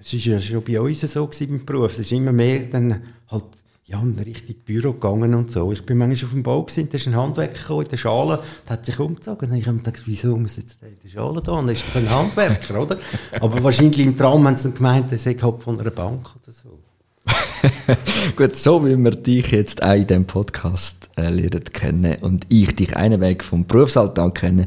es 0.00 0.12
war 0.12 0.20
ja 0.20 0.40
schon 0.40 0.64
bei 0.64 0.80
uns 0.80 1.02
so 1.02 1.30
im 1.38 1.64
Beruf. 1.64 1.92
Es 1.92 2.00
ist 2.00 2.10
immer 2.10 2.32
mehr 2.32 2.62
dann 2.62 3.00
halt 3.28 3.44
ja, 3.88 4.02
in 4.02 4.18
richtiges 4.18 4.62
Büro 4.64 4.92
gegangen 4.92 5.34
und 5.34 5.50
so. 5.50 5.72
Ich 5.72 5.84
bin 5.84 5.96
manchmal 5.96 6.26
auf 6.26 6.32
dem 6.32 6.42
Bau 6.42 6.62
gewesen, 6.62 6.88
da 6.90 6.96
ist 6.96 7.06
ein 7.06 7.16
Handwerker 7.16 7.58
gekommen 7.58 7.82
in 7.84 7.88
der 7.88 7.96
Schale, 7.96 8.42
der 8.66 8.72
hat 8.74 8.84
sich 8.84 8.98
umgezogen. 8.98 9.50
Und 9.50 9.56
ich 9.56 9.66
habe 9.66 9.78
gedacht, 9.78 10.02
wieso 10.04 10.36
muss 10.36 10.58
jetzt 10.58 10.82
der 10.82 10.90
in 10.90 10.98
der 11.02 11.08
Schale 11.08 11.40
da? 11.40 11.52
Und 11.52 11.68
ist 11.70 11.84
doch 11.88 11.96
ein 11.96 12.10
Handwerker, 12.10 12.82
oder? 12.82 12.98
Aber 13.40 13.62
wahrscheinlich 13.62 14.06
im 14.06 14.14
Traum 14.14 14.46
haben 14.46 14.58
sie 14.58 14.64
dann 14.64 14.74
gemeint, 14.74 15.10
er 15.10 15.18
sei 15.18 15.34
halt 15.34 15.62
von 15.62 15.80
einer 15.80 15.90
Bank 15.90 16.28
oder 16.36 16.52
so. 16.52 16.78
Gut, 18.36 18.56
so 18.56 18.84
wie 18.84 18.96
wir 18.96 19.10
dich 19.12 19.52
jetzt 19.52 19.82
auch 19.82 19.94
in 19.94 20.06
diesem 20.06 20.26
Podcast 20.26 21.08
äh, 21.16 21.30
lernen 21.30 21.64
kennen 21.64 22.16
und 22.20 22.44
ich 22.50 22.76
dich 22.76 22.94
einen 22.94 23.22
Weg 23.22 23.42
vom 23.42 23.66
Berufsalltag 23.66 24.34
kenne, 24.34 24.66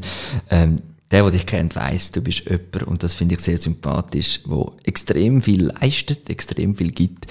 ähm, 0.50 0.78
der, 1.12 1.22
der 1.22 1.30
dich 1.30 1.46
kennt, 1.46 1.76
weiß, 1.76 2.12
du 2.12 2.22
bist 2.22 2.46
jemand, 2.46 2.82
und 2.84 3.02
das 3.02 3.14
finde 3.14 3.34
ich 3.34 3.40
sehr 3.40 3.58
sympathisch, 3.58 4.40
wo 4.46 4.74
extrem 4.82 5.42
viel 5.42 5.66
leistet, 5.66 6.28
extrem 6.30 6.74
viel 6.74 6.90
gibt, 6.90 7.26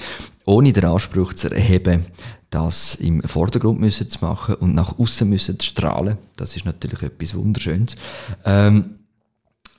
ohne 0.45 0.71
den 0.71 0.85
Anspruch 0.85 1.33
zu 1.33 1.51
erheben, 1.51 2.05
das 2.51 2.95
im 2.95 3.23
Vordergrund 3.23 3.79
müssen 3.79 4.09
zu 4.09 4.23
machen 4.23 4.55
und 4.55 4.75
nach 4.75 4.99
außen 4.99 5.27
müssen 5.27 5.57
zu 5.57 5.67
strahlen. 5.69 6.17
Das 6.37 6.55
ist 6.55 6.65
natürlich 6.65 7.01
etwas 7.01 7.35
Wunderschönes. 7.35 7.95
Ähm, 8.45 8.99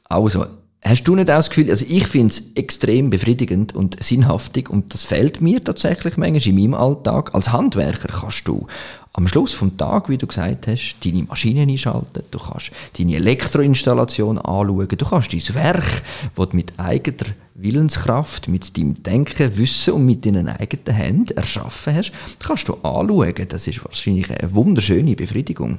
also, 0.04 0.46
Hast 0.84 1.04
du 1.04 1.14
nicht 1.14 1.30
auch 1.30 1.36
das 1.36 1.48
Gefühl, 1.48 1.70
also 1.70 1.86
ich 1.88 2.08
finde 2.08 2.34
es 2.34 2.42
extrem 2.56 3.08
befriedigend 3.08 3.72
und 3.72 4.02
sinnhaftig 4.02 4.68
und 4.68 4.92
das 4.92 5.04
fällt 5.04 5.40
mir 5.40 5.62
tatsächlich 5.62 6.16
manchmal 6.16 6.44
in 6.44 6.54
meinem 6.56 6.74
Alltag. 6.74 7.32
Als 7.34 7.52
Handwerker 7.52 8.08
kannst 8.08 8.48
du 8.48 8.66
am 9.12 9.28
Schluss 9.28 9.52
vom 9.52 9.76
Tag, 9.76 10.08
wie 10.08 10.18
du 10.18 10.26
gesagt 10.26 10.66
hast, 10.66 10.96
deine 11.04 11.22
Maschinen 11.22 11.70
einschalten, 11.70 12.24
du 12.32 12.38
kannst 12.40 12.72
deine 12.98 13.14
Elektroinstallation 13.14 14.38
anschauen, 14.38 14.88
du 14.88 15.04
kannst 15.06 15.32
dein 15.32 15.54
Werk, 15.54 16.02
das 16.34 16.48
du 16.48 16.56
mit 16.56 16.72
eigener 16.78 17.30
Willenskraft, 17.54 18.48
mit 18.48 18.76
deinem 18.76 19.00
Denken, 19.04 19.56
Wissen 19.56 19.94
und 19.94 20.04
mit 20.04 20.26
deinen 20.26 20.48
eigenen 20.48 20.96
Händen 20.96 21.36
erschaffen 21.36 21.94
hast, 21.94 22.12
kannst 22.40 22.66
du 22.66 22.74
anschauen. 22.82 23.46
Das 23.48 23.68
ist 23.68 23.84
wahrscheinlich 23.84 24.32
eine 24.32 24.52
wunderschöne 24.52 25.14
Befriedigung. 25.14 25.78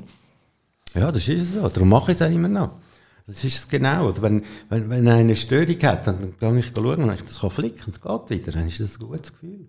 Ja, 0.96 1.12
das 1.12 1.28
ist 1.28 1.54
so. 1.54 1.68
Darum 1.68 1.90
mache 1.90 2.14
ich 2.14 2.22
es 2.22 2.22
auch 2.22 2.32
immer 2.32 2.48
noch. 2.48 2.70
Das 3.28 3.44
ist 3.44 3.56
es 3.56 3.70
genau. 3.70 4.14
Wenn, 4.22 4.44
wenn, 4.70 4.90
wenn 4.90 5.08
einer 5.08 5.16
eine 5.16 5.36
Störung 5.36 5.82
hat, 5.84 6.08
dann, 6.08 6.34
dann 6.40 6.54
gehe 6.54 6.60
ich 6.60 6.72
schauen, 6.76 7.08
wenn 7.08 7.14
ich 7.14 7.22
das 7.22 7.38
flicken 7.38 7.78
kann, 7.78 7.94
es 7.94 8.02
geht 8.02 8.30
wieder, 8.30 8.52
dann 8.52 8.68
ist 8.68 8.80
das 8.80 9.00
ein 9.00 9.08
gutes 9.08 9.32
Gefühl. 9.32 9.68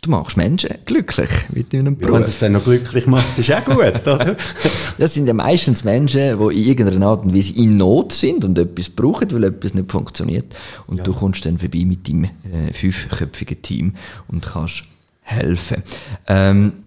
Du 0.00 0.10
machst 0.10 0.36
Menschen 0.36 0.70
glücklich 0.84 1.28
mit 1.52 1.72
deinem 1.72 1.96
Beruf. 1.96 2.14
Ja, 2.14 2.20
wenn 2.20 2.28
es 2.28 2.38
dann 2.38 2.52
noch 2.52 2.62
glücklich 2.62 3.08
macht, 3.08 3.36
ist 3.36 3.52
auch 3.52 3.64
gut, 3.64 4.06
oder? 4.06 4.36
das 4.98 5.12
sind 5.12 5.26
ja 5.26 5.34
meistens 5.34 5.82
Menschen, 5.82 6.38
die 6.38 6.54
in 6.56 6.68
irgendeiner 6.68 7.06
Art 7.06 7.24
und 7.24 7.34
Weise 7.34 7.52
in 7.54 7.76
Not 7.76 8.12
sind 8.12 8.44
und 8.44 8.56
etwas 8.58 8.90
brauchen, 8.90 9.32
weil 9.32 9.44
etwas 9.44 9.74
nicht 9.74 9.90
funktioniert. 9.90 10.54
Und 10.86 10.98
ja. 10.98 11.02
du 11.02 11.12
kommst 11.12 11.44
dann 11.44 11.58
vorbei 11.58 11.84
mit 11.84 12.08
deinem 12.08 12.24
äh, 12.24 12.72
fünfköpfigen 12.72 13.60
Team 13.60 13.94
und 14.28 14.46
kannst 14.46 14.84
helfen. 15.22 15.82
Ähm, 16.28 16.84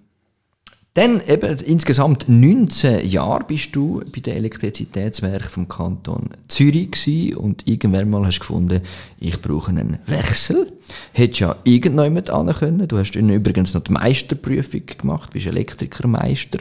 dann 0.93 1.21
eben 1.25 1.57
insgesamt 1.59 2.27
19 2.27 3.07
Jahre 3.07 3.45
bist 3.45 3.73
du 3.73 4.01
bei 4.13 4.19
den 4.19 4.35
Elektrizitätswerken 4.35 5.49
vom 5.49 5.67
Kanton 5.69 6.31
Zürich 6.49 6.91
gewesen 6.91 7.37
und 7.37 7.65
irgendwann 7.65 8.09
mal 8.09 8.25
hast 8.25 8.39
du 8.39 8.41
gefunden, 8.41 8.81
ich 9.17 9.41
brauche 9.41 9.69
einen 9.69 9.99
Wechsel. 10.07 10.73
Hättest 11.13 11.39
ja 11.39 11.55
irgendjemand 11.63 12.29
an 12.29 12.53
können. 12.53 12.89
Du 12.89 12.97
hast 12.97 13.15
übrigens 13.15 13.73
noch 13.73 13.83
die 13.83 13.93
Meisterprüfung 13.93 14.81
gemacht, 14.85 15.31
bist 15.31 15.47
Elektrikermeister. 15.47 16.59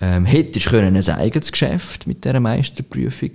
Ähm, 0.00 0.24
hättest 0.24 0.66
können 0.66 0.94
ein 0.94 1.08
eigenes 1.08 1.50
Geschäft 1.50 2.06
mit 2.06 2.24
dieser 2.24 2.38
Meisterprüfung 2.38 3.30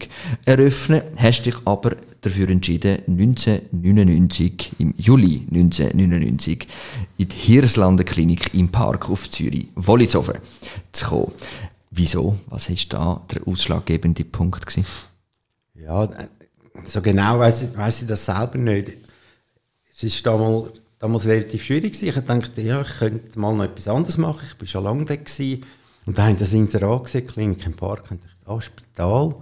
eröffnen, 0.46 1.02
hast 1.18 1.48
dich 1.48 1.56
aber 1.66 1.98
dafür 2.22 2.50
entschieden, 2.50 3.00
1999, 3.08 4.74
im 4.80 4.94
Juli 4.98 5.46
1999, 5.52 6.68
in 7.18 7.28
die 7.28 7.36
Hirslanden 7.36 8.06
Klinik 8.06 8.54
im 8.54 8.70
Park 8.70 9.10
auf 9.10 9.30
Zürich, 9.30 9.68
Wollishofen, 9.76 10.36
zu 10.92 11.06
kommen. 11.06 11.32
Wieso? 11.92 12.38
Was 12.48 12.70
war 12.70 12.78
da 12.90 13.26
der 13.34 13.48
ausschlaggebende 13.48 14.24
Punkt 14.24 14.66
gewesen? 14.66 14.86
Ja, 15.76 16.10
so 16.86 17.02
genau 17.02 17.40
weiß 17.40 17.64
ich, 17.64 17.78
weiss 17.78 18.02
ich 18.02 18.08
das 18.08 18.26
selber 18.26 18.58
nicht. 18.58 18.92
Es 19.92 20.04
ist 20.04 20.26
damals, 20.26 20.80
damals 21.00 21.26
relativ 21.26 21.64
schwierig 21.64 21.94
gewesen. 21.94 22.20
Ich 22.20 22.26
dachte, 22.26 22.62
ja, 22.62 22.82
ich 22.82 23.00
könnte 23.00 23.40
mal 23.40 23.56
noch 23.56 23.66
etwas 23.66 23.88
anderes 23.88 24.18
machen. 24.18 24.46
Ich 24.46 24.60
war 24.60 24.68
schon 24.68 24.84
lange 24.84 25.06
da 25.06 25.16
gewesen. 25.16 25.66
Und 26.06 26.18
da 26.18 26.28
haben 26.28 26.38
das 26.38 26.54
Inserat 26.54 27.06
gesehen, 27.06 27.28
Klinik 27.28 27.66
im 27.66 27.74
Park, 27.74 28.12
und 28.12 28.20
ich 28.24 28.32
dachte, 28.46 28.52
ah, 28.52 28.62
Spital. 28.62 29.36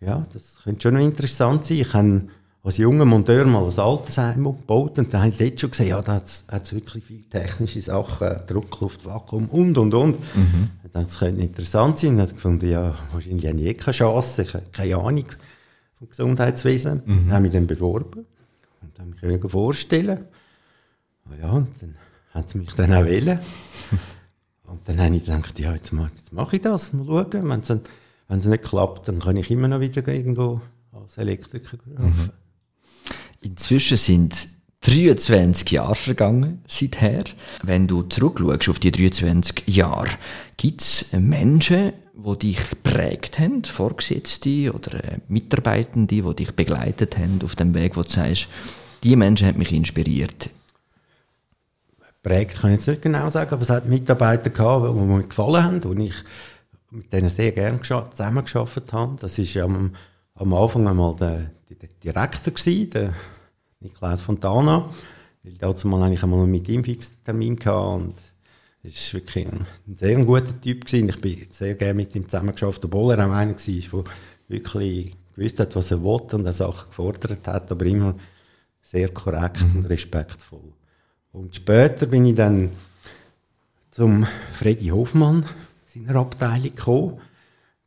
Ja, 0.00 0.24
das 0.32 0.60
könnte 0.62 0.82
schon 0.82 0.94
noch 0.94 1.00
interessant 1.00 1.64
sein. 1.64 1.78
Ich 1.78 1.94
habe 1.94 2.28
als 2.62 2.78
junger 2.78 3.04
Monteur 3.04 3.44
mal 3.44 3.64
ein 3.64 3.78
Altersheim 3.78 4.42
gebaut 4.42 4.98
und 4.98 5.14
da 5.14 5.22
haben 5.22 5.30
die 5.30 5.56
schon 5.56 5.70
gesehen, 5.70 5.88
ja, 5.88 6.02
da 6.02 6.14
hat 6.14 6.24
es 6.26 6.72
wirklich 6.74 7.04
viele 7.04 7.22
technische 7.28 7.80
Sachen, 7.80 8.40
Druckluft, 8.46 9.06
Vakuum 9.06 9.48
und, 9.48 9.78
und, 9.78 9.94
und. 9.94 10.18
Mhm. 10.34 10.70
Das 10.92 11.20
könnte 11.20 11.42
interessant 11.42 11.98
sein. 11.98 12.18
Und 12.18 12.26
ich 12.26 12.34
gefunden, 12.34 12.68
ja, 12.68 12.96
wahrscheinlich 13.12 13.46
habe 13.46 13.60
ich 13.60 13.66
eh 13.66 13.74
keine 13.74 13.94
Chance, 13.94 14.42
ich 14.42 14.54
habe 14.54 14.64
keine 14.72 14.96
Ahnung 14.96 15.26
vom 15.98 16.08
Gesundheitswesen. 16.08 17.02
Mhm. 17.04 17.16
Dann 17.26 17.32
habe 17.32 17.42
mich 17.42 17.52
dann 17.52 17.66
beworben 17.66 18.26
und 18.82 18.98
habe 19.22 19.38
mich 19.38 19.50
vorstellen. 19.50 20.24
Ja, 21.40 21.50
und 21.50 21.68
dann 21.80 21.94
haben 22.34 22.48
sie 22.48 22.58
mich 22.58 22.74
dann 22.74 22.92
auch 22.92 23.04
wählen. 23.04 23.38
und 24.64 24.80
dann 24.88 25.00
habe 25.00 25.14
ich 25.14 25.24
gedacht, 25.24 25.58
ja, 25.58 25.72
jetzt, 25.72 25.92
jetzt 25.92 26.32
mache 26.32 26.56
ich 26.56 26.62
das, 26.62 26.92
mal 26.92 27.06
schauen. 27.06 27.48
Wenn 27.48 27.62
wenn 28.28 28.40
es 28.40 28.46
nicht 28.46 28.64
klappt, 28.64 29.08
dann 29.08 29.20
kann 29.20 29.36
ich 29.36 29.50
immer 29.50 29.68
noch 29.68 29.80
wieder 29.80 30.06
irgendwo 30.08 30.60
als 30.92 31.18
Elektriker 31.18 31.78
arbeiten. 31.96 32.04
Mhm. 32.04 32.30
Inzwischen 33.40 33.96
sind 33.96 34.48
23 34.80 35.70
Jahre 35.70 35.94
vergangen 35.94 36.62
seither. 36.68 37.24
Wenn 37.62 37.86
du 37.86 38.02
zurückschaust 38.02 38.68
auf 38.68 38.78
die 38.78 38.90
23 38.90 39.66
Jahre, 39.66 40.10
gibt 40.56 40.80
es 40.80 41.12
Menschen, 41.12 41.92
die 42.14 42.38
dich 42.38 42.58
prägt 42.82 43.38
haben, 43.38 43.64
Vorgesetzte 43.64 44.72
oder 44.72 44.94
äh, 45.04 45.18
Mitarbeitende, 45.28 46.22
die 46.22 46.34
dich 46.34 46.52
begleitet 46.52 47.18
haben 47.18 47.40
auf 47.44 47.56
dem 47.56 47.74
Weg, 47.74 47.96
wo 47.96 48.02
du 48.02 48.08
sagst, 48.08 48.48
die 49.04 49.16
Menschen 49.16 49.48
haben 49.48 49.58
mich 49.58 49.72
inspiriert? 49.72 50.50
Prägt 52.22 52.60
kann 52.60 52.70
ich 52.70 52.78
jetzt 52.78 52.88
nicht 52.88 53.02
genau 53.02 53.28
sagen, 53.28 53.52
aber 53.52 53.62
es 53.62 53.70
hat 53.70 53.86
Mitarbeiter 53.86 54.50
gehabt, 54.50 54.88
die 54.88 55.00
mir 55.00 55.22
gefallen 55.22 55.62
haben 55.62 55.82
und 55.82 56.00
ich 56.00 56.14
mit 56.96 57.12
denen 57.12 57.28
sehr 57.28 57.52
gerne 57.52 57.80
zusammengearbeitet 57.82 58.92
habe. 58.92 59.16
Das 59.20 59.38
war 59.38 59.64
am, 59.64 59.94
am 60.34 60.54
Anfang 60.54 60.88
einmal 60.88 61.14
der, 61.16 61.50
der 61.68 61.88
Direktor 62.02 62.54
gewesen, 62.54 62.90
der 62.90 63.14
Niklaus 63.80 64.22
Fontana. 64.22 64.88
Weil 65.42 65.52
dazu 65.58 65.86
mal 65.88 66.02
eigentlich 66.02 66.22
einmal 66.22 66.46
mit 66.46 66.68
ihm 66.68 66.84
Fixtermin 66.84 67.56
gehabt 67.56 68.02
und 68.02 68.14
es 68.82 69.12
war 69.12 69.20
wirklich 69.20 69.46
ein, 69.46 69.66
ein 69.86 69.96
sehr 69.96 70.24
guter 70.24 70.60
Typ 70.60 70.86
gewesen. 70.86 71.08
Ich 71.08 71.20
bin 71.20 71.46
sehr 71.50 71.74
gerne 71.74 71.94
mit 71.94 72.14
ihm 72.16 72.28
zusammengearbeitet, 72.28 72.84
obwohl 72.86 73.14
er 73.14 73.26
auch 73.26 73.32
einer 73.32 73.54
war, 73.54 74.02
der 74.02 74.04
wirklich 74.48 75.16
gewusst 75.34 75.60
hat, 75.60 75.76
was 75.76 75.90
er 75.90 76.02
wollte 76.02 76.36
und 76.36 76.48
auch 76.48 76.52
Sachen 76.52 76.88
gefordert 76.88 77.46
hat, 77.46 77.70
aber 77.70 77.84
immer 77.84 78.14
sehr 78.82 79.10
korrekt 79.10 79.62
mhm. 79.62 79.76
und 79.76 79.88
respektvoll. 79.88 80.72
Und 81.32 81.54
später 81.54 82.06
bin 82.06 82.24
ich 82.24 82.36
dann 82.36 82.70
zum 83.90 84.26
Freddy 84.52 84.88
Hofmann, 84.88 85.44
seiner 86.04 86.20
Abteilung 86.20 86.74
gekommen. 86.74 87.20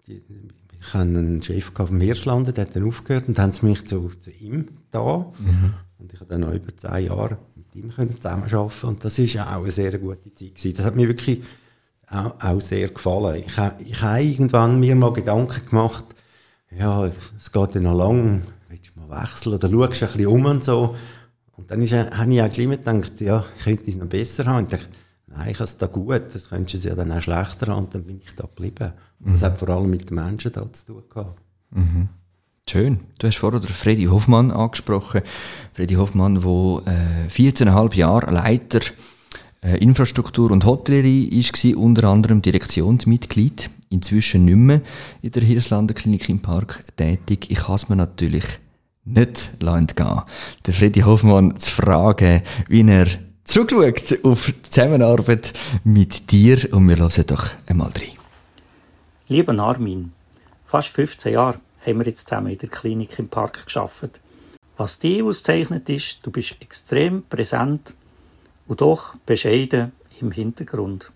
Ich 0.08 0.94
hatte 0.94 1.04
einen 1.04 1.44
Chef 1.44 1.72
vom 1.76 2.02
Hirslanden, 2.02 2.54
der 2.54 2.66
hat 2.66 2.76
dann 2.76 2.88
aufgehört 2.88 3.28
und 3.28 3.38
haben 3.38 3.52
sie 3.52 3.66
mich 3.66 3.86
zu, 3.86 4.12
zu 4.22 4.32
ihm 4.32 4.70
da. 4.92 5.32
Mhm. 5.38 5.74
Und 6.00 6.14
ich 6.14 6.20
habe 6.20 6.30
dann 6.30 6.42
noch 6.42 6.54
über 6.54 6.76
zehn 6.76 7.08
Jahre 7.08 7.38
mit 7.56 7.76
ihm 7.76 7.92
zusammenarbeiten 7.92 8.88
und 8.88 9.04
das 9.04 9.20
war 9.20 9.58
auch 9.58 9.64
eine 9.64 9.72
sehr 9.72 9.98
gute 10.00 10.34
Zeit 10.34 10.56
gewesen. 10.56 10.78
Das 10.78 10.86
hat 10.86 10.96
mir 10.96 11.08
wirklich 11.08 11.44
auch, 12.10 12.34
auch 12.40 12.62
sehr 12.62 12.90
gefallen. 12.90 13.44
Ich, 13.46 13.58
ich 13.86 14.02
habe 14.02 14.24
irgendwann 14.24 14.80
mir 14.80 14.96
mal 14.96 15.14
Gedanken 15.14 15.66
gemacht, 15.66 16.06
ja, 16.72 17.06
es 17.38 17.52
geht 17.52 17.76
ja 17.76 17.82
noch 17.82 17.98
lang, 17.98 18.44
willst 18.70 18.92
du 18.96 19.00
mal 19.00 19.22
wechseln 19.22 19.56
oder 19.56 19.70
schaust 19.70 20.04
ein 20.04 20.10
bisschen 20.10 20.28
um 20.28 20.46
und 20.46 20.64
so. 20.64 20.96
Und 21.58 21.70
dann 21.72 21.82
ist, 21.82 21.94
habe 21.94 22.34
ich 22.34 22.42
auch 22.42 22.52
gleich 22.52 22.70
gedacht, 22.70 23.22
ja, 23.22 23.46
ich 23.58 23.64
könnte 23.64 23.84
es 23.88 23.96
noch 23.98 24.08
besser 24.08 24.46
haben. 24.46 24.66
Ich 24.66 24.72
dachte, 24.72 24.90
nein, 25.30 25.50
ich 25.50 25.58
habe 25.58 25.66
es 25.66 25.78
da 25.78 25.88
gut, 25.88 26.24
das 26.34 26.50
könntest 26.50 26.84
du 26.84 26.90
ja 26.90 26.96
dann 26.96 27.12
auch 27.12 27.22
schlechter 27.22 27.68
haben 27.68 27.86
und 27.86 27.96
dann 27.96 28.04
bin 28.04 28.20
ich 28.24 28.36
da 28.36 28.44
geblieben. 28.44 28.94
Mhm. 29.20 29.32
Das 29.32 29.44
hat 29.44 29.58
vor 29.58 29.70
allem 29.70 29.90
mit 29.90 30.10
den 30.10 30.16
Menschen 30.16 30.52
da 30.52 30.72
zu 30.72 30.86
tun 30.86 31.04
gehabt. 31.10 31.42
Mhm. 31.72 32.10
Schön. 32.70 33.00
Du 33.18 33.28
hast 33.28 33.38
vorher 33.38 33.60
den 33.60 33.70
Freddy 33.70 34.06
Hoffmann 34.06 34.52
angesprochen. 34.52 35.22
Freddy 35.74 35.96
Hoffmann, 35.96 36.36
der 36.36 36.44
äh, 36.46 37.28
14,5 37.28 37.96
Jahre 37.96 38.32
Leiter 38.32 38.82
äh, 39.62 39.78
Infrastruktur 39.80 40.52
und 40.52 40.66
Hotellerie 40.66 41.32
war, 41.32 41.78
unter 41.78 42.04
anderem 42.06 42.42
Direktionsmitglied, 42.42 43.70
inzwischen 43.90 44.46
nicht 44.46 44.56
mehr 44.56 44.82
in 45.22 45.32
der 45.32 45.44
Hirslander 45.44 45.94
Klinik 45.94 46.30
im 46.30 46.42
Park 46.42 46.86
tätig. 46.96 47.48
Ich 47.50 47.58
kann 47.58 47.76
es 47.76 47.90
mir 47.90 47.96
natürlich 47.96 48.46
nicht 49.04 49.52
entgehen, 49.60 50.22
den 50.66 50.74
Freddy 50.74 51.02
Hoffmann 51.02 51.60
zu 51.60 51.72
fragen, 51.72 52.44
wie 52.68 52.88
er 52.88 53.08
zurückschaut 53.50 54.24
auf 54.24 54.46
die 54.46 54.62
Zusammenarbeit 54.62 55.54
mit 55.84 56.32
dir 56.32 56.72
und 56.72 56.88
wir 56.88 56.98
hören 56.98 57.26
doch 57.26 57.50
einmal 57.66 57.90
rein. 57.90 58.12
Lieber 59.28 59.58
Armin, 59.58 60.14
fast 60.68 60.90
15 60.90 61.34
Jahre 61.34 61.60
haben 61.84 61.98
wir 61.98 62.06
jetzt 62.06 62.28
zusammen 62.28 62.52
in 62.52 62.60
der 62.60 62.70
Klinik 62.70 63.18
im 63.18 63.28
Park 63.28 63.66
geschafft. 63.66 64.22
Was 64.78 65.00
dich 65.00 65.24
auszeichnet 65.24 65.90
ist, 65.90 66.20
du 66.22 66.30
bist 66.30 66.58
extrem 66.60 67.24
präsent 67.24 67.96
und 68.68 68.82
doch 68.82 69.16
bescheiden 69.26 69.94
im 70.22 70.32
Hintergrund. 70.32 71.12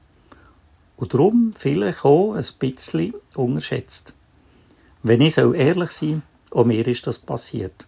Und 0.97 1.13
darum 1.13 1.53
vielleicht 1.55 2.03
auch 2.03 2.33
ein 2.33 2.45
bisschen 2.57 3.13
unterschätzt. 3.35 4.13
Wenn 5.03 5.21
ich 5.21 5.35
so 5.35 5.53
ehrlich 5.53 5.91
sein 5.91 6.23
auch 6.49 6.65
mir 6.65 6.87
ist 6.87 7.05
das 7.05 7.19
passiert. 7.19 7.85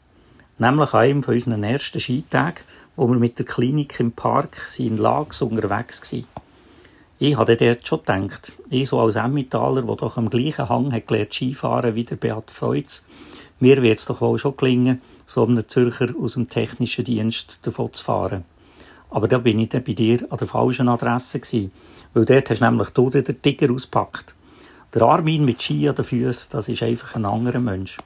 Nämlich 0.59 0.93
an 0.93 0.99
einem 0.99 1.23
von 1.23 1.33
unseren 1.33 1.63
ersten 1.63 1.99
Skitagen, 1.99 2.63
wo 2.95 3.07
wir 3.07 3.17
mit 3.17 3.39
der 3.39 3.45
Klinik 3.45 3.99
im 3.99 4.11
Park 4.11 4.57
in 4.77 4.97
Lags 4.97 5.41
unterwegs 5.41 6.01
waren. 6.11 6.25
Ich 7.17 7.37
hatte 7.37 7.55
dort 7.55 7.87
schon 7.87 7.99
gedacht, 7.99 8.53
ich 8.69 8.89
so 8.89 8.99
als 8.99 9.15
Emmentaler, 9.15 9.83
der 9.83 9.95
doch 9.95 10.17
am 10.17 10.29
gleichen 10.29 10.67
Hang 10.67 10.91
hat 10.91 11.07
gelernt 11.07 11.33
Skifahren 11.33 11.95
wie 11.95 12.03
der 12.03 12.17
Beat 12.17 12.51
Feutz, 12.51 13.05
mir 13.59 13.81
wird 13.81 13.99
es 13.99 14.05
doch 14.05 14.19
wohl 14.19 14.37
schon 14.37 14.57
gelingen, 14.57 15.01
so 15.25 15.45
einem 15.45 15.65
Zürcher 15.67 16.13
aus 16.21 16.33
dem 16.33 16.49
technischen 16.49 17.05
Dienst 17.05 17.59
davon 17.61 17.93
zu 17.93 18.03
fahren. 18.03 18.43
Aber 19.09 19.29
da 19.29 19.37
bin 19.37 19.59
ich 19.59 19.69
dann 19.69 19.83
bei 19.83 19.93
dir 19.93 20.27
an 20.29 20.37
der 20.37 20.47
falschen 20.47 20.89
Adresse 20.89 21.39
gewesen, 21.39 21.71
weil 22.13 22.25
dort 22.25 22.49
hast 22.49 22.59
du 22.59 22.65
nämlich 22.65 22.89
du 22.89 23.09
den 23.09 23.41
Tiger 23.41 23.71
ausgepackt. 23.71 24.35
Der 24.93 25.03
Armin 25.03 25.45
mit 25.45 25.61
Ski 25.61 25.87
an 25.87 25.95
den 25.95 26.03
Füßen, 26.03 26.51
das 26.51 26.67
ist 26.67 26.83
einfach 26.83 27.15
ein 27.15 27.25
anderer 27.25 27.59
Mensch. 27.59 27.97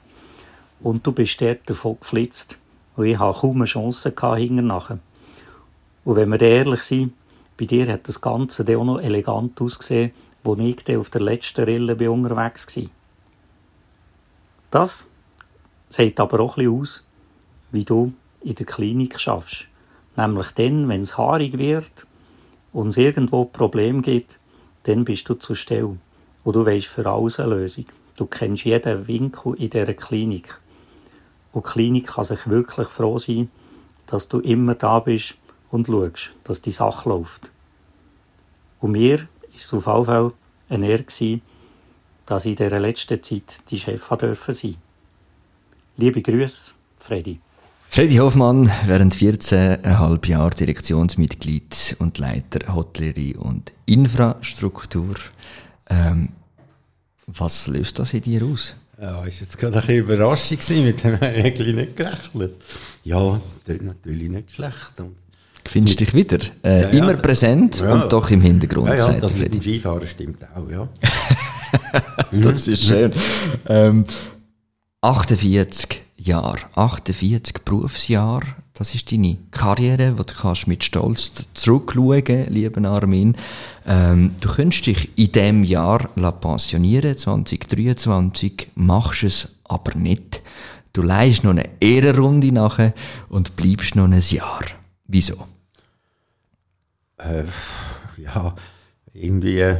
Und 0.80 1.04
du 1.04 1.12
bist 1.12 1.40
dort 1.40 1.68
davon 1.68 1.98
geflitzt. 1.98 2.58
Und 2.96 3.06
ich 3.06 3.18
hatte 3.18 3.40
kaum 3.40 3.56
eine 3.56 3.64
Chance 3.64 4.12
hinten 4.36 4.66
nachher. 4.66 4.98
Und 6.04 6.16
wenn 6.16 6.30
wir 6.30 6.40
ehrlich 6.40 6.82
sind, 6.82 7.12
bei 7.58 7.66
dir 7.66 7.92
hat 7.92 8.08
das 8.08 8.20
Ganze 8.20 8.64
auch 8.76 8.84
noch 8.84 9.00
elegant 9.00 9.60
ausgesehen, 9.60 10.12
wo 10.42 10.56
ich 10.56 10.96
auf 10.96 11.10
der 11.10 11.20
letzten 11.20 11.64
Rille 11.64 12.10
unterwegs 12.10 12.76
war. 12.76 12.84
Das 14.70 15.08
sieht 15.88 16.18
aber 16.20 16.40
auch 16.40 16.56
ein 16.56 16.64
bisschen 16.64 16.80
aus, 16.80 17.04
wie 17.72 17.84
du 17.84 18.12
in 18.42 18.54
der 18.54 18.66
Klinik 18.66 19.20
schaffst. 19.20 19.66
Nämlich 20.16 20.50
dann, 20.52 20.88
wenn 20.88 21.02
es 21.02 21.18
haarig 21.18 21.58
wird 21.58 22.06
und 22.72 22.88
es 22.88 22.96
irgendwo 22.96 23.44
Problem 23.44 24.02
gibt, 24.02 24.38
dann 24.84 25.04
bist 25.04 25.28
du 25.28 25.34
zur 25.34 25.56
Stelle. 25.56 25.98
Und 26.44 26.56
du 26.56 26.64
weißt 26.64 26.86
für 26.86 27.06
alles 27.06 27.38
eine 27.38 27.54
Lösung. 27.54 27.86
Du 28.16 28.26
kennst 28.26 28.64
jeden 28.64 29.06
Winkel 29.06 29.54
in 29.54 29.70
dieser 29.70 29.94
Klinik. 29.94 30.58
Und 31.52 31.66
die 31.66 31.70
Klinik 31.70 32.06
kann 32.08 32.24
sich 32.24 32.48
wirklich 32.48 32.88
froh 32.88 33.18
sein, 33.18 33.50
dass 34.06 34.28
du 34.28 34.40
immer 34.40 34.74
da 34.74 35.00
bist 35.00 35.36
und 35.70 35.86
schaust, 35.86 36.32
dass 36.44 36.62
die 36.62 36.72
Sache 36.72 37.08
läuft. 37.08 37.50
Und 38.80 38.92
mir 38.92 39.18
war 39.18 39.26
es 39.56 39.74
auf 39.74 39.86
jeden 39.86 40.04
Fall 40.04 40.32
eine 40.68 40.88
Ehre, 40.88 41.40
dass 42.26 42.44
ich 42.44 42.52
in 42.52 42.56
dieser 42.56 42.80
letzten 42.80 43.22
Zeit 43.22 43.70
die 43.70 43.78
Chef 43.78 44.08
sein. 44.48 44.76
Liebe 45.96 46.22
Grüße, 46.22 46.74
Freddy. 46.96 47.40
Freddy 47.90 48.16
Hoffmann, 48.16 48.70
während 48.86 49.16
14,5 49.16 50.28
Jahre 50.28 50.50
Direktionsmitglied 50.50 51.96
und 51.98 52.18
Leiter 52.18 52.72
Hotellerie 52.72 53.34
und 53.34 53.72
Infrastruktur. 53.84 55.16
Ähm, 55.88 56.28
was 57.26 57.66
löst 57.66 57.98
das 57.98 58.14
in 58.14 58.22
dir 58.22 58.44
aus? 58.44 58.76
Ja, 59.00 59.24
ist 59.24 59.40
jetzt 59.40 59.56
gerade 59.56 59.76
ein 59.76 59.80
bisschen 59.80 60.04
Überraschung 60.04 60.58
gewesen, 60.58 60.84
mit 60.84 61.02
dem 61.02 61.14
habe 61.14 61.32
ich 61.32 61.44
eigentlich 61.44 61.74
nicht 61.74 61.96
gerechnet. 61.96 62.52
Ja, 63.02 63.40
dort 63.66 63.82
natürlich 63.82 64.28
nicht 64.28 64.52
schlecht. 64.52 65.00
Und 65.00 65.16
Findest 65.66 66.00
du 66.00 66.04
dich 66.04 66.14
wieder? 66.14 66.38
Äh, 66.62 66.82
ja, 66.82 66.88
immer 66.90 67.12
ja, 67.12 67.16
präsent 67.16 67.80
ja, 67.80 67.94
und 67.94 68.12
doch 68.12 68.30
im 68.30 68.42
Hintergrund. 68.42 68.88
Ja, 68.88 69.12
ja 69.12 69.20
das 69.20 69.34
mit 69.36 69.54
dem 69.54 69.62
Skifahren 69.62 70.06
stimmt 70.06 70.44
auch, 70.54 70.68
ja. 70.70 70.88
das 72.32 72.68
ist 72.68 72.82
schön. 72.82 73.12
Ähm, 73.68 74.04
48 75.00 76.02
Jahre, 76.16 76.58
48 76.74 77.58
Berufsjahre, 77.64 78.46
das 78.80 78.94
ist 78.94 79.12
deine 79.12 79.36
Karriere, 79.50 80.18
wo 80.18 80.22
du 80.22 80.32
kannst 80.32 80.66
mit 80.66 80.82
Stolz 80.82 81.44
zurückschauen, 81.52 82.46
lieber 82.48 82.82
Armin. 82.88 83.36
Ähm, 83.84 84.36
du 84.40 84.48
könntest 84.48 84.86
dich 84.86 85.18
in 85.18 85.32
diesem 85.32 85.64
Jahr 85.64 85.98
pensionieren, 86.40 87.14
2023, 87.14 88.68
machst 88.76 89.24
es 89.24 89.56
aber 89.64 89.98
nicht. 89.98 90.40
Du 90.94 91.02
leist 91.02 91.44
noch 91.44 91.50
eine 91.50 91.68
Ehrenrunde 91.78 92.52
nachher 92.52 92.94
und 93.28 93.54
bleibst 93.54 93.96
noch 93.96 94.04
ein 94.04 94.18
Jahr. 94.18 94.64
Wieso? 95.06 95.46
Äh, 97.18 97.44
ja, 98.16 98.54
irgendwie, 99.12 99.60
äh, 99.60 99.76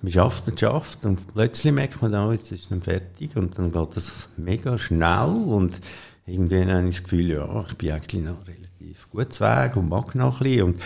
man 0.00 0.12
schafft 0.12 0.46
und 0.46 0.60
schafft 0.60 1.04
und 1.04 1.26
plötzlich 1.34 1.72
merkt 1.72 2.00
man 2.00 2.12
dann, 2.12 2.30
jetzt 2.30 2.52
ist 2.52 2.70
dann 2.70 2.82
fertig 2.82 3.34
und 3.34 3.58
dann 3.58 3.72
geht 3.72 3.96
das 3.96 4.28
mega 4.36 4.78
schnell 4.78 5.42
und 5.48 5.80
irgendwie 6.26 6.64
habe 6.64 6.88
ich 6.88 6.96
das 6.96 7.04
Gefühl, 7.04 7.30
ja, 7.30 7.64
ich 7.68 7.74
bin 7.74 7.92
eigentlich 7.92 8.24
noch 8.24 8.46
relativ 8.46 9.10
gut 9.10 9.40
Weg 9.40 9.76
und 9.76 9.88
mag 9.88 10.14
noch 10.14 10.40
ein 10.40 10.44
bisschen. 10.44 10.62
Und 10.62 10.80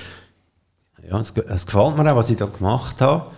ja, 1.08 1.20
es, 1.20 1.30
es, 1.30 1.66
gefällt 1.66 1.96
mir 1.96 2.10
auch, 2.10 2.16
was 2.16 2.30
ich 2.30 2.36
da 2.36 2.46
gemacht 2.46 3.00
habe. 3.00 3.30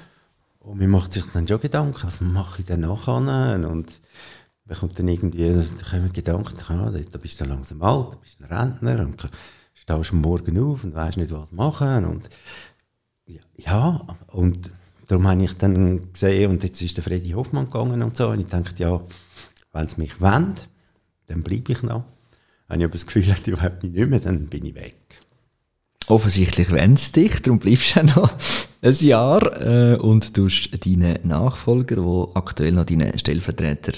Und 0.60 0.78
man 0.78 0.90
macht 0.90 1.12
sich 1.12 1.24
dann 1.32 1.46
schon 1.46 1.60
Gedanken, 1.60 2.06
was 2.06 2.20
mache 2.20 2.60
ich 2.60 2.66
denn 2.66 2.80
nachher? 2.80 3.16
Und 3.16 4.00
man 4.64 4.78
kommt 4.78 4.98
dann 4.98 5.08
irgendwie, 5.08 5.52
da 5.52 5.90
kommen 5.90 6.12
Gedanken, 6.12 6.56
ja, 6.68 6.90
da 6.90 7.18
bist 7.18 7.40
du 7.40 7.44
langsam 7.44 7.82
alt, 7.82 8.12
da 8.12 8.16
bist 8.16 8.40
ein 8.40 8.46
Rentner 8.46 9.00
und 9.00 9.28
stehst 9.74 10.12
morgen 10.12 10.58
auf 10.58 10.84
und 10.84 10.94
weißt 10.94 11.16
nicht, 11.16 11.32
was 11.32 11.52
machen 11.52 12.04
und 12.04 12.28
ja, 13.56 14.00
und 14.28 14.70
darum 15.06 15.28
habe 15.28 15.42
ich 15.42 15.56
dann 15.56 16.12
gesehen, 16.12 16.50
und 16.50 16.62
jetzt 16.62 16.82
ist 16.82 16.96
der 16.96 17.04
Freddy 17.04 17.30
Hoffmann 17.30 17.66
gegangen 17.66 18.02
und 18.02 18.16
so, 18.16 18.28
und 18.28 18.40
ich 18.40 18.46
dachte, 18.46 18.82
ja, 18.82 19.00
wenn 19.72 19.86
es 19.86 19.96
mich 19.96 20.20
wendet, 20.20 20.68
dann 21.30 21.42
bleibe 21.42 21.72
ich 21.72 21.82
noch. 21.82 22.04
Wenn 22.68 22.80
ich 22.80 22.84
aber 22.84 22.92
das 22.92 23.06
Gefühl 23.06 23.26
habe, 23.26 23.40
ich 23.40 23.46
will 23.46 23.62
mich 23.62 23.92
nicht 23.92 24.10
mehr, 24.10 24.20
dann 24.20 24.46
bin 24.46 24.64
ich 24.64 24.74
weg. 24.74 24.96
Offensichtlich 26.06 26.72
wendet 26.72 27.14
dich, 27.14 27.40
darum 27.40 27.60
bleibst 27.60 27.94
du 27.94 28.02
noch 28.02 28.32
ein 28.82 28.94
Jahr 29.00 29.60
äh, 29.60 29.96
und 29.96 30.34
tust 30.34 30.84
deinen 30.84 31.18
Nachfolger, 31.22 31.96
der 31.96 32.28
aktuell 32.34 32.72
noch 32.72 32.84
deinen 32.84 33.16
Stellvertreter 33.16 33.92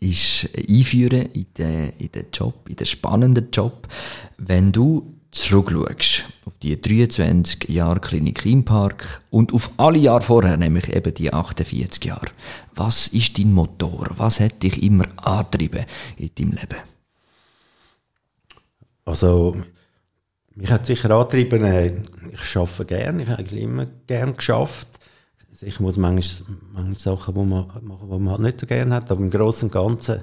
ist, 0.00 0.48
einführen 0.68 1.30
in 1.32 1.46
den, 1.56 1.90
in 1.98 2.12
den 2.12 2.26
Job, 2.32 2.68
in 2.68 2.76
den 2.76 2.86
spannenden 2.86 3.48
Job. 3.50 3.88
Wenn 4.36 4.72
du 4.72 5.13
zurückschaust 5.34 6.24
auf 6.46 6.56
die 6.58 6.80
23 6.80 7.68
Jahre 7.68 7.98
Klinik 7.98 8.46
im 8.46 8.64
Park 8.64 9.20
und 9.30 9.52
auf 9.52 9.70
alle 9.76 9.98
Jahre 9.98 10.22
vorher, 10.22 10.56
nämlich 10.56 10.94
eben 10.94 11.12
die 11.12 11.32
48 11.32 12.04
Jahre, 12.04 12.28
was 12.74 13.08
ist 13.08 13.36
dein 13.36 13.52
Motor? 13.52 14.10
Was 14.16 14.38
hat 14.38 14.62
dich 14.62 14.82
immer 14.82 15.06
angetrieben 15.16 15.86
in 16.16 16.30
deinem 16.34 16.52
Leben? 16.52 16.78
Also, 19.04 19.56
mich 20.54 20.70
hat 20.70 20.86
sicher 20.86 21.10
angetrieben, 21.10 21.64
äh, 21.64 22.00
ich 22.32 22.56
arbeite 22.56 22.84
gerne, 22.84 23.22
ich 23.24 23.28
habe 23.28 23.40
eigentlich 23.40 23.62
immer 23.62 23.86
gerne 24.06 24.34
geschafft. 24.34 24.86
Sicher 25.50 25.82
muss 25.82 25.96
manchmal, 25.96 26.56
manchmal 26.72 26.98
Sachen, 26.98 27.48
machen, 27.48 27.80
die 27.82 28.18
man 28.18 28.30
halt 28.30 28.40
nicht 28.40 28.60
so 28.60 28.66
gerne 28.66 28.94
hat, 28.94 29.10
aber 29.10 29.20
im 29.20 29.30
Großen 29.30 29.68
und 29.68 29.72
Ganzen 29.72 30.22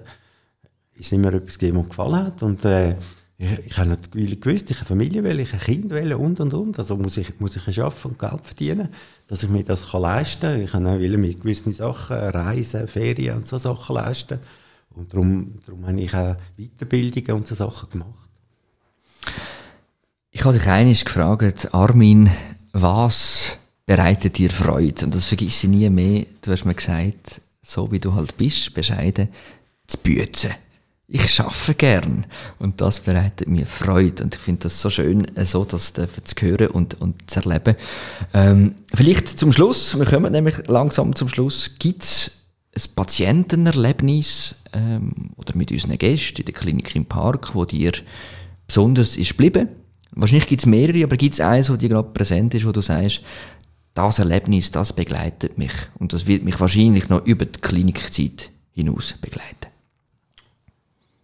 ist 0.93 1.11
immer 1.11 1.33
etwas 1.33 1.59
gegeben, 1.59 1.79
was 1.79 1.89
gefallen 1.89 2.25
hat 2.25 2.43
und 2.43 2.63
äh, 2.63 2.95
ich, 3.41 3.65
ich 3.65 3.77
habe 3.79 3.89
natürlich 3.89 4.39
gewusst, 4.39 4.69
ich 4.69 4.77
habe 4.77 4.87
Familie 4.87 5.23
will, 5.23 5.39
ich 5.39 5.51
ein 5.51 5.59
Kind 5.59 5.89
will 5.89 6.13
und 6.13 6.39
und 6.39 6.53
und. 6.53 6.77
Also 6.77 6.95
muss 6.95 7.17
ich, 7.17 7.39
muss 7.39 7.55
ich 7.55 7.81
arbeiten 7.81 8.09
und 8.09 8.19
Geld 8.19 8.45
verdienen, 8.45 8.89
dass 9.27 9.41
ich 9.41 9.49
mir 9.49 9.63
das 9.63 9.89
kann 9.89 10.03
leisten 10.03 10.67
kann. 10.67 11.01
Ich 11.01 11.11
auch 11.11 11.17
mit 11.17 11.41
gewissen 11.41 11.73
Sachen, 11.73 12.17
Reisen, 12.17 12.87
Ferien 12.87 13.37
und 13.37 13.47
so 13.47 13.57
Sachen 13.57 13.95
leisten. 13.95 14.39
Und 14.91 15.11
darum, 15.11 15.59
darum 15.65 15.87
habe 15.87 15.99
ich 15.99 16.13
auch 16.13 16.35
Weiterbildungen 16.57 17.31
und 17.31 17.47
so 17.47 17.55
Sachen 17.55 17.89
gemacht. 17.89 18.29
Ich 20.29 20.45
habe 20.45 20.57
dich 20.57 20.67
einiges 20.67 21.03
gefragt, 21.03 21.73
Armin, 21.73 22.29
was 22.73 23.57
bereitet 23.87 24.37
dir 24.37 24.51
Freude? 24.51 25.05
Und 25.05 25.15
das 25.15 25.25
vergisst 25.25 25.63
ich 25.63 25.69
nie 25.69 25.89
mehr. 25.89 26.25
Du 26.41 26.51
hast 26.51 26.65
mir 26.65 26.75
gesagt, 26.75 27.41
so 27.63 27.91
wie 27.91 27.99
du 27.99 28.13
halt 28.13 28.37
bist, 28.37 28.71
bescheiden, 28.75 29.29
zu 29.87 29.97
büzen 29.97 30.51
ich 31.13 31.29
schaffe 31.29 31.73
gern 31.75 32.25
und 32.57 32.79
das 32.79 33.01
bereitet 33.01 33.49
mir 33.49 33.67
Freude 33.67 34.23
und 34.23 34.33
ich 34.33 34.41
finde 34.41 34.63
das 34.63 34.79
so 34.79 34.89
schön, 34.89 35.25
äh, 35.35 35.45
so 35.45 35.65
das 35.65 35.93
zu 35.93 36.05
hören 36.39 36.67
und, 36.67 36.99
und 37.01 37.29
zu 37.29 37.41
erleben. 37.41 37.75
Ähm, 38.33 38.75
vielleicht 38.93 39.27
zum 39.27 39.51
Schluss, 39.51 39.99
wir 39.99 40.05
kommen 40.05 40.31
nämlich 40.31 40.55
langsam 40.67 41.13
zum 41.13 41.27
Schluss, 41.27 41.77
gibt 41.79 42.03
es 42.03 42.47
ein 42.73 42.95
Patientenerlebnis 42.95 44.55
ähm, 44.71 45.31
oder 45.35 45.55
mit 45.55 45.71
unseren 45.71 45.97
Gästen 45.97 46.41
in 46.41 46.45
der 46.45 46.53
Klinik 46.53 46.95
im 46.95 47.05
Park, 47.05 47.53
wo 47.55 47.65
dir 47.65 47.91
besonders 48.65 49.17
ist 49.17 49.31
geblieben? 49.31 49.67
Wahrscheinlich 50.11 50.47
gibt 50.47 50.61
es 50.61 50.65
mehrere, 50.65 51.03
aber 51.03 51.17
gibt 51.17 51.33
es 51.33 51.41
eins, 51.41 51.69
wo 51.69 51.75
dir 51.75 51.89
gerade 51.89 52.09
präsent 52.09 52.53
ist, 52.53 52.65
wo 52.65 52.71
du 52.71 52.81
sagst, 52.81 53.21
das 53.93 54.19
Erlebnis, 54.19 54.71
das 54.71 54.93
begleitet 54.93 55.57
mich 55.57 55.73
und 55.99 56.13
das 56.13 56.25
wird 56.25 56.43
mich 56.43 56.57
wahrscheinlich 56.61 57.09
noch 57.09 57.25
über 57.25 57.45
die 57.45 57.59
Klinikzeit 57.59 58.51
hinaus 58.71 59.15
begleiten. 59.19 59.70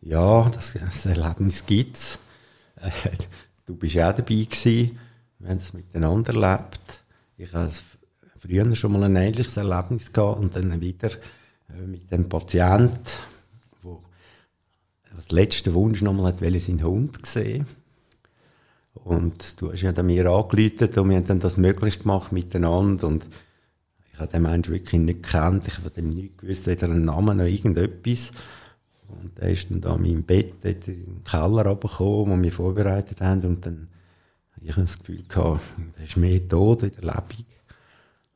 Ja, 0.08 0.50
das, 0.50 0.72
das 0.72 1.06
Erlebnis 1.06 1.66
gibt's. 1.66 2.18
Äh, 2.78 2.92
du 3.66 3.76
bist 3.76 3.98
auch 3.98 4.16
dabei 4.16 4.24
gewesen, 4.24 4.98
wenn 5.40 5.58
es 5.58 5.74
miteinander 5.74 6.32
lebt. 6.32 7.04
Ich 7.38 7.54
hatte 7.54 7.76
früher 8.40 8.74
schon 8.74 8.94
mal 8.94 9.04
ein 9.04 9.18
ähnliches 9.18 9.58
Erlebnis 9.58 10.14
gehabt 10.14 10.40
und 10.40 10.56
dann 10.56 10.80
wieder 10.80 11.10
äh, 11.12 11.86
mit 11.86 12.10
dem 12.10 12.30
Patienten, 12.30 12.96
wo 13.84 14.02
als 15.14 15.30
letzter 15.32 15.74
Wunsch 15.74 16.02
nochmal 16.02 16.32
hat, 16.32 16.40
seinen 16.40 16.84
Hund 16.84 17.22
gesehen. 17.22 17.68
Und 18.94 19.62
du 19.62 19.74
hast 19.74 19.82
ja 19.82 19.92
dann 19.92 20.06
mir 20.06 20.26
angeleitet 20.28 20.98
und 20.98 21.10
wir 21.10 21.18
haben 21.18 21.28
dann 21.28 21.42
das 21.42 21.58
möglich 21.58 22.00
gemacht 22.00 22.32
miteinander 22.32 23.08
und 23.08 23.28
ich 24.14 24.20
habe 24.20 24.32
den 24.32 24.44
Menschen 24.44 24.74
wirklich 24.74 25.02
nicht 25.02 25.24
gekannt, 25.24 25.68
ich 25.68 25.78
habe 25.78 25.90
dem 25.90 26.12
nicht 26.12 26.38
gewusst, 26.38 26.66
weder 26.66 26.86
einen 26.86 27.04
Namen 27.04 27.38
noch 27.38 27.46
irgendetwas. 27.46 28.32
Und 29.08 29.40
er 29.40 29.50
ist 29.50 29.72
dann 29.72 29.82
da 29.82 29.98
meinem 29.98 30.24
Bett 30.24 30.54
in 30.64 30.80
den 30.80 31.24
Keller 31.24 31.66
runtergekommen, 31.66 32.40
wo 32.40 32.44
wir 32.44 32.52
vorbereitet 32.52 33.22
haben. 33.22 33.44
Und 33.46 33.66
dann 33.66 33.88
hatte 34.52 34.66
ich 34.66 34.76
das 34.76 35.00
Gefühl, 35.00 35.24
gehabt, 35.28 35.62
er 35.98 36.04
ist 36.04 36.18
mehr 36.18 36.48
tot 36.48 36.84
wieder 36.84 37.02
lebendig. 37.02 37.46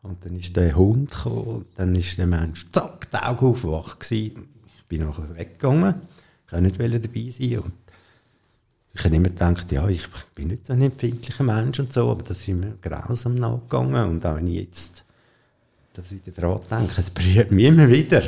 Und 0.04 0.26
dann 0.26 0.36
ist 0.36 0.56
der 0.56 0.76
Hund 0.76 1.12
gekommen 1.12 1.48
und 1.48 1.66
dann 1.76 1.96
ist 1.96 2.18
der 2.18 2.26
Mensch 2.26 2.66
zack, 2.72 3.12
die 3.12 3.18
Augen 3.18 3.46
aufgewacht 3.46 4.00
gewesen. 4.00 4.48
Ich 4.78 4.86
bin 4.86 5.06
nachher 5.06 5.36
weggegangen. 5.36 5.96
Ich 6.48 6.52
wollte 6.52 6.90
nicht 6.90 7.06
dabei 7.06 7.30
sein. 7.30 7.60
Und 7.60 7.74
ich 8.94 9.04
habe 9.04 9.16
immer 9.16 9.30
gedacht, 9.30 9.72
ja, 9.72 9.88
ich 9.88 10.08
bin 10.36 10.50
nicht 10.50 10.66
so 10.66 10.74
ein 10.74 10.82
empfindlicher 10.82 11.44
Mensch 11.44 11.80
und 11.80 11.94
so, 11.94 12.10
aber 12.10 12.24
das 12.24 12.40
ist 12.40 12.48
mir 12.48 12.78
grausam 12.82 13.36
nachgegangen. 13.36 14.10
Und 14.10 14.26
auch 14.26 14.36
wenn 14.38 14.48
ich 14.48 14.56
jetzt 14.56 15.04
das 15.94 16.12
wieder 16.12 16.32
daran 16.32 16.62
denke, 16.70 17.00
es 17.00 17.10
berührt 17.12 17.52
mich 17.52 17.66
immer 17.66 17.88
wieder. 17.90 18.24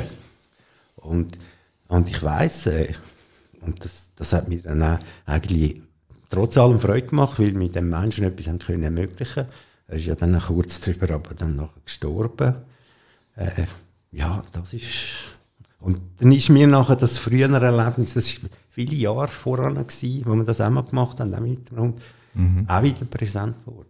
Und 0.96 1.38
und 1.88 2.08
ich 2.08 2.22
weiß 2.22 2.66
äh, 2.68 2.94
und 3.60 3.84
das, 3.84 4.10
das 4.16 4.32
hat 4.32 4.48
mir 4.48 4.60
dann 4.60 4.82
auch 4.82 4.98
eigentlich 5.26 5.80
trotz 6.30 6.56
allem 6.58 6.80
Freude 6.80 7.06
gemacht, 7.06 7.38
weil 7.38 7.52
wir 7.52 7.58
mit 7.58 7.74
dem 7.74 7.90
Menschen 7.90 8.24
etwas 8.24 8.48
haben 8.48 8.58
können 8.58 8.82
ermöglichen. 8.82 9.46
Er 9.86 9.96
ist 9.96 10.06
ja 10.06 10.14
dann 10.14 10.38
kurz 10.40 10.80
drüber, 10.80 11.10
aber 11.14 11.34
dann 11.34 11.56
nachher 11.56 11.80
gestorben. 11.84 12.54
Äh, 13.36 13.64
ja, 14.12 14.42
das 14.52 14.74
ist 14.74 15.34
und 15.84 16.00
dann 16.16 16.32
ist 16.32 16.48
mir 16.48 16.66
nachher 16.66 16.96
das 16.96 17.18
frühere 17.18 17.62
Erlebnis, 17.62 18.14
das 18.14 18.42
war 18.42 18.48
viele 18.70 18.96
Jahre 18.96 19.28
voran, 19.28 19.74
gewesen, 19.74 20.22
wo 20.24 20.34
wir 20.34 20.44
das 20.44 20.62
auch 20.62 20.70
mal 20.70 20.82
gemacht 20.82 21.20
haben, 21.20 21.34
auch 21.34 21.40
mit 21.40 21.70
dem 21.70 21.78
Hund, 21.78 22.00
mhm. 22.32 22.64
auch 22.66 22.82
wieder 22.82 23.04
präsent 23.04 23.54
geworden. 23.66 23.88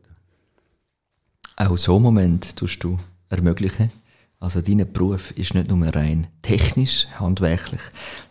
Auch 1.55 1.79
so 1.79 1.95
einen 1.95 2.03
Moment 2.03 2.57
tust 2.57 2.83
du 2.83 2.99
ermöglichen? 3.29 3.93
Also 4.41 4.61
dein 4.61 4.93
Beruf 4.93 5.31
ist 5.33 5.55
nicht 5.55 5.71
nur 5.71 5.87
rein 5.89 6.27
technisch, 6.43 7.07
handwerklich, 7.19 7.81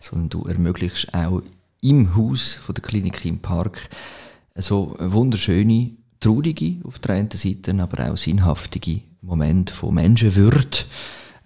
sondern 0.00 0.30
du 0.30 0.44
ermöglichst 0.44 1.12
auch 1.12 1.42
im 1.80 2.14
Haus 2.14 2.54
von 2.54 2.74
der 2.74 2.84
Klinik 2.84 3.24
im 3.24 3.40
Park 3.40 3.90
so 4.56 4.96
wunderschöne, 4.98 5.90
traurige 6.20 6.76
auf 6.84 6.98
der 7.00 7.16
einen 7.16 7.30
Seite, 7.30 7.74
aber 7.74 8.10
auch 8.10 8.16
sinnhaftige 8.16 9.00
Momente 9.20 9.74
von 9.74 9.94
Menschenwürde. 9.94 10.78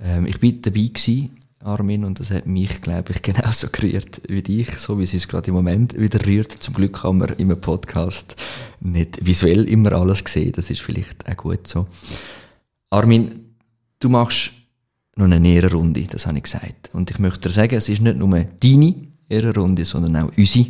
Ähm, 0.01 0.27
ich 0.27 0.39
bin 0.39 0.63
dabei 0.63 0.91
gewesen, 0.93 1.31
Armin, 1.61 2.05
und 2.05 2.21
das 2.21 2.31
hat 2.31 2.47
mich, 2.47 2.81
glaube 2.81 3.13
ich, 3.13 3.23
genauso 3.23 3.69
gerührt 3.71 4.23
wie 4.29 4.43
dich, 4.43 4.71
so 4.79 4.99
wie 4.99 5.05
es 5.05 5.15
uns 5.15 5.27
gerade 5.27 5.49
im 5.49 5.55
Moment 5.55 5.99
wieder 5.99 6.25
rührt. 6.25 6.53
Zum 6.53 6.75
Glück 6.75 7.03
haben 7.03 7.21
wir 7.21 7.39
im 7.39 7.61
Podcast 7.61 8.37
nicht 8.81 9.25
visuell 9.25 9.65
immer 9.69 9.93
alles 9.93 10.23
gesehen, 10.23 10.53
das 10.53 10.71
ist 10.71 10.81
vielleicht 10.81 11.29
auch 11.29 11.37
gut 11.37 11.67
so. 11.67 11.87
Armin, 12.91 13.48
du 13.99 14.09
machst 14.09 14.53
noch 15.17 15.25
eine 15.25 15.49
Ehrenrunde, 15.49 16.03
das 16.03 16.27
habe 16.27 16.39
ich 16.39 16.45
gesagt. 16.45 16.91
Und 16.93 17.11
ich 17.11 17.19
möchte 17.19 17.49
dir 17.49 17.51
sagen, 17.51 17.77
es 17.77 17.89
ist 17.89 18.01
nicht 18.01 18.17
nur 18.17 18.31
deine 18.31 18.95
Ehrenrunde, 19.29 19.85
sondern 19.85 20.17
auch 20.17 20.33
unsere. 20.37 20.67